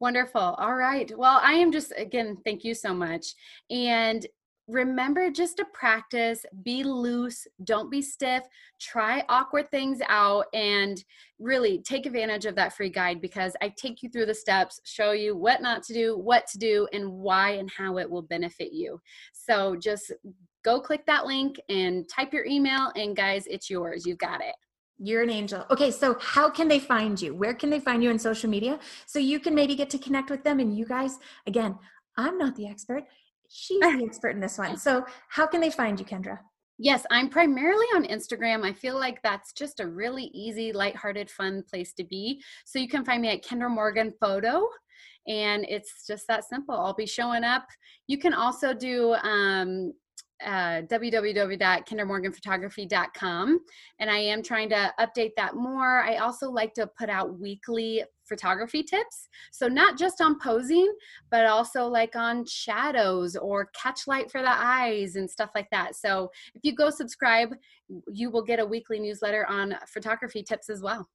Wonderful. 0.00 0.40
All 0.40 0.76
right. 0.76 1.12
Well, 1.16 1.38
I 1.42 1.52
am 1.52 1.70
just, 1.70 1.92
again, 1.96 2.38
thank 2.44 2.64
you 2.64 2.74
so 2.74 2.94
much. 2.94 3.34
And 3.68 4.26
remember 4.70 5.30
just 5.30 5.56
to 5.56 5.64
practice, 5.72 6.44
be 6.62 6.82
loose, 6.84 7.46
don't 7.64 7.90
be 7.90 8.00
stiff, 8.02 8.44
try 8.80 9.24
awkward 9.28 9.70
things 9.70 10.00
out, 10.08 10.46
and 10.54 11.04
really 11.38 11.78
take 11.78 12.06
advantage 12.06 12.46
of 12.46 12.54
that 12.56 12.74
free 12.74 12.90
guide 12.90 13.20
because 13.20 13.56
I 13.60 13.68
take 13.76 14.02
you 14.02 14.08
through 14.08 14.26
the 14.26 14.34
steps, 14.34 14.80
show 14.84 15.12
you 15.12 15.36
what 15.36 15.62
not 15.62 15.82
to 15.84 15.94
do, 15.94 16.16
what 16.16 16.46
to 16.48 16.58
do, 16.58 16.88
and 16.92 17.10
why 17.10 17.52
and 17.52 17.70
how 17.70 17.98
it 17.98 18.10
will 18.10 18.22
benefit 18.22 18.72
you. 18.72 19.00
So 19.32 19.76
just 19.76 20.12
go 20.64 20.80
click 20.80 21.06
that 21.06 21.26
link 21.26 21.60
and 21.68 22.08
type 22.08 22.32
your 22.32 22.44
email, 22.44 22.92
and 22.96 23.16
guys, 23.16 23.46
it's 23.46 23.70
yours. 23.70 24.06
You've 24.06 24.18
got 24.18 24.40
it. 24.40 24.54
You're 25.02 25.22
an 25.22 25.30
angel. 25.30 25.64
Okay, 25.70 25.90
so 25.90 26.18
how 26.20 26.50
can 26.50 26.68
they 26.68 26.78
find 26.78 27.20
you? 27.20 27.34
Where 27.34 27.54
can 27.54 27.70
they 27.70 27.80
find 27.80 28.02
you 28.02 28.10
on 28.10 28.18
social 28.18 28.50
media? 28.50 28.78
So 29.06 29.18
you 29.18 29.40
can 29.40 29.54
maybe 29.54 29.74
get 29.74 29.88
to 29.90 29.98
connect 29.98 30.30
with 30.30 30.44
them. 30.44 30.60
And 30.60 30.76
you 30.76 30.84
guys, 30.84 31.18
again, 31.46 31.78
I'm 32.18 32.36
not 32.36 32.54
the 32.54 32.66
expert. 32.68 33.04
She's 33.50 33.80
the 33.80 34.04
expert 34.06 34.30
in 34.30 34.40
this 34.40 34.58
one. 34.58 34.76
So 34.78 35.04
how 35.28 35.46
can 35.46 35.60
they 35.60 35.70
find 35.70 35.98
you, 35.98 36.06
Kendra? 36.06 36.38
Yes, 36.78 37.04
I'm 37.10 37.28
primarily 37.28 37.86
on 37.94 38.06
Instagram. 38.06 38.64
I 38.64 38.72
feel 38.72 38.98
like 38.98 39.20
that's 39.22 39.52
just 39.52 39.80
a 39.80 39.86
really 39.86 40.30
easy, 40.32 40.72
lighthearted, 40.72 41.30
fun 41.30 41.62
place 41.68 41.92
to 41.94 42.04
be. 42.04 42.42
So 42.64 42.78
you 42.78 42.88
can 42.88 43.04
find 43.04 43.20
me 43.20 43.28
at 43.28 43.44
Kendra 43.44 43.68
Morgan 43.68 44.14
Photo, 44.18 44.66
and 45.26 45.66
it's 45.68 46.06
just 46.06 46.26
that 46.28 46.44
simple. 46.44 46.74
I'll 46.74 46.94
be 46.94 47.04
showing 47.04 47.44
up. 47.44 47.66
You 48.06 48.16
can 48.16 48.32
also 48.32 48.72
do 48.72 49.12
um, 49.14 49.92
uh, 50.44 50.82
www.kendramorganphotography.com 50.88 53.60
and 53.98 54.10
i 54.10 54.16
am 54.16 54.42
trying 54.42 54.70
to 54.70 54.90
update 54.98 55.32
that 55.36 55.54
more 55.54 56.00
i 56.00 56.16
also 56.16 56.50
like 56.50 56.72
to 56.72 56.88
put 56.98 57.10
out 57.10 57.38
weekly 57.38 58.02
photography 58.30 58.82
tips. 58.82 59.28
So 59.50 59.66
not 59.66 59.98
just 59.98 60.22
on 60.22 60.38
posing 60.40 60.90
but 61.30 61.44
also 61.46 61.86
like 61.86 62.16
on 62.16 62.46
shadows 62.46 63.36
or 63.36 63.70
catch 63.74 64.06
light 64.06 64.30
for 64.30 64.40
the 64.40 64.54
eyes 64.54 65.16
and 65.16 65.28
stuff 65.28 65.50
like 65.54 65.68
that. 65.70 65.96
So 65.96 66.30
if 66.54 66.62
you 66.62 66.74
go 66.74 66.88
subscribe 66.88 67.50
you 68.06 68.30
will 68.30 68.44
get 68.44 68.60
a 68.60 68.64
weekly 68.64 69.00
newsletter 69.00 69.44
on 69.46 69.74
photography 69.86 70.44
tips 70.44 70.70
as 70.70 70.80
well 70.80 71.08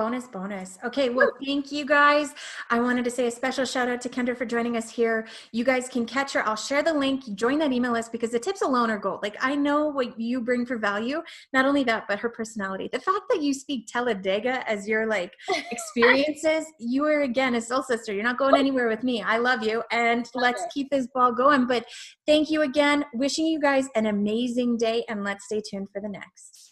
Bonus, 0.00 0.26
bonus. 0.28 0.78
Okay, 0.82 1.10
well, 1.10 1.30
thank 1.44 1.70
you 1.70 1.84
guys. 1.84 2.34
I 2.70 2.80
wanted 2.80 3.04
to 3.04 3.10
say 3.10 3.26
a 3.26 3.30
special 3.30 3.66
shout 3.66 3.86
out 3.86 4.00
to 4.00 4.08
Kendra 4.08 4.34
for 4.34 4.46
joining 4.46 4.78
us 4.78 4.88
here. 4.88 5.28
You 5.52 5.62
guys 5.62 5.90
can 5.90 6.06
catch 6.06 6.32
her. 6.32 6.42
I'll 6.48 6.56
share 6.56 6.82
the 6.82 6.94
link. 6.94 7.34
Join 7.34 7.58
that 7.58 7.70
email 7.70 7.92
list 7.92 8.10
because 8.10 8.30
the 8.30 8.38
tips 8.38 8.62
alone 8.62 8.90
are 8.90 8.96
gold. 8.96 9.20
Like, 9.22 9.36
I 9.42 9.54
know 9.54 9.88
what 9.88 10.18
you 10.18 10.40
bring 10.40 10.64
for 10.64 10.78
value. 10.78 11.20
Not 11.52 11.66
only 11.66 11.84
that, 11.84 12.08
but 12.08 12.18
her 12.18 12.30
personality. 12.30 12.88
The 12.90 12.98
fact 12.98 13.24
that 13.28 13.42
you 13.42 13.52
speak 13.52 13.88
Talladega 13.88 14.66
as 14.66 14.88
your 14.88 15.04
like 15.04 15.34
experiences, 15.70 16.64
you 16.78 17.04
are 17.04 17.20
again 17.20 17.56
a 17.56 17.60
soul 17.60 17.82
sister. 17.82 18.14
You're 18.14 18.24
not 18.24 18.38
going 18.38 18.56
anywhere 18.56 18.88
with 18.88 19.04
me. 19.04 19.20
I 19.20 19.36
love 19.36 19.62
you. 19.62 19.82
And 19.92 20.26
let's 20.34 20.64
keep 20.72 20.88
this 20.88 21.08
ball 21.08 21.30
going. 21.30 21.66
But 21.66 21.84
thank 22.26 22.48
you 22.48 22.62
again. 22.62 23.04
Wishing 23.12 23.44
you 23.44 23.60
guys 23.60 23.86
an 23.94 24.06
amazing 24.06 24.78
day 24.78 25.04
and 25.10 25.24
let's 25.24 25.44
stay 25.44 25.60
tuned 25.60 25.88
for 25.92 26.00
the 26.00 26.08
next. 26.08 26.69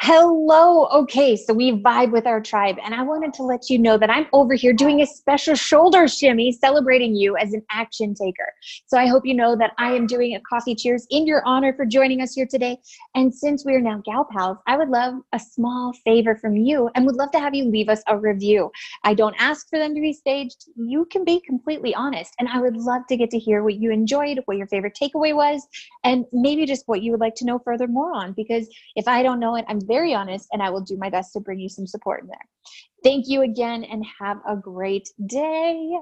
Hello. 0.00 0.86
Okay, 0.88 1.36
so 1.36 1.54
we 1.54 1.80
vibe 1.80 2.10
with 2.10 2.26
our 2.26 2.40
tribe, 2.40 2.76
and 2.84 2.94
I 2.94 3.02
wanted 3.02 3.32
to 3.34 3.44
let 3.44 3.70
you 3.70 3.78
know 3.78 3.96
that 3.96 4.10
I'm 4.10 4.26
over 4.32 4.54
here 4.54 4.72
doing 4.72 5.00
a 5.00 5.06
special 5.06 5.54
shoulder 5.54 6.08
shimmy 6.08 6.50
celebrating 6.50 7.14
you 7.14 7.36
as 7.36 7.52
an 7.54 7.62
action 7.70 8.12
taker. 8.12 8.52
So 8.86 8.98
I 8.98 9.06
hope 9.06 9.24
you 9.24 9.34
know 9.34 9.56
that 9.56 9.70
I 9.78 9.92
am 9.92 10.06
doing 10.06 10.34
a 10.34 10.40
coffee 10.40 10.74
cheers 10.74 11.06
in 11.10 11.26
your 11.26 11.42
honor 11.46 11.72
for 11.74 11.86
joining 11.86 12.20
us 12.20 12.34
here 12.34 12.46
today. 12.46 12.76
And 13.14 13.32
since 13.32 13.64
we 13.64 13.72
are 13.74 13.80
now 13.80 14.02
gal 14.04 14.26
pals, 14.30 14.58
I 14.66 14.76
would 14.76 14.88
love 14.88 15.14
a 15.32 15.38
small 15.38 15.92
favor 16.04 16.36
from 16.36 16.56
you 16.56 16.90
and 16.94 17.06
would 17.06 17.16
love 17.16 17.30
to 17.30 17.40
have 17.40 17.54
you 17.54 17.64
leave 17.64 17.88
us 17.88 18.02
a 18.08 18.18
review. 18.18 18.72
I 19.04 19.14
don't 19.14 19.36
ask 19.38 19.70
for 19.70 19.78
them 19.78 19.94
to 19.94 20.00
be 20.00 20.12
staged. 20.12 20.66
You 20.76 21.06
can 21.06 21.24
be 21.24 21.40
completely 21.46 21.94
honest, 21.94 22.34
and 22.40 22.48
I 22.48 22.60
would 22.60 22.76
love 22.76 23.02
to 23.08 23.16
get 23.16 23.30
to 23.30 23.38
hear 23.38 23.62
what 23.62 23.76
you 23.76 23.92
enjoyed, 23.92 24.40
what 24.46 24.56
your 24.56 24.66
favorite 24.66 24.98
takeaway 25.00 25.34
was, 25.34 25.66
and 26.02 26.26
maybe 26.32 26.66
just 26.66 26.82
what 26.86 27.00
you 27.00 27.12
would 27.12 27.20
like 27.20 27.36
to 27.36 27.46
know 27.46 27.60
further 27.60 27.86
more 27.86 28.12
on. 28.12 28.32
Because 28.32 28.68
if 28.96 29.06
I 29.06 29.22
don't 29.22 29.40
know 29.40 29.54
it, 29.54 29.64
I'm 29.68 29.80
very 29.86 30.14
honest 30.14 30.48
and 30.52 30.62
I 30.62 30.70
will 30.70 30.80
do 30.80 30.96
my 30.96 31.10
best 31.10 31.32
to 31.34 31.40
bring 31.40 31.60
you 31.60 31.68
some 31.68 31.86
support 31.86 32.22
in 32.22 32.28
there. 32.28 32.48
Thank 33.02 33.28
you 33.28 33.42
again 33.42 33.84
and 33.84 34.04
have 34.20 34.38
a 34.48 34.56
great 34.56 35.08
day. 35.26 35.98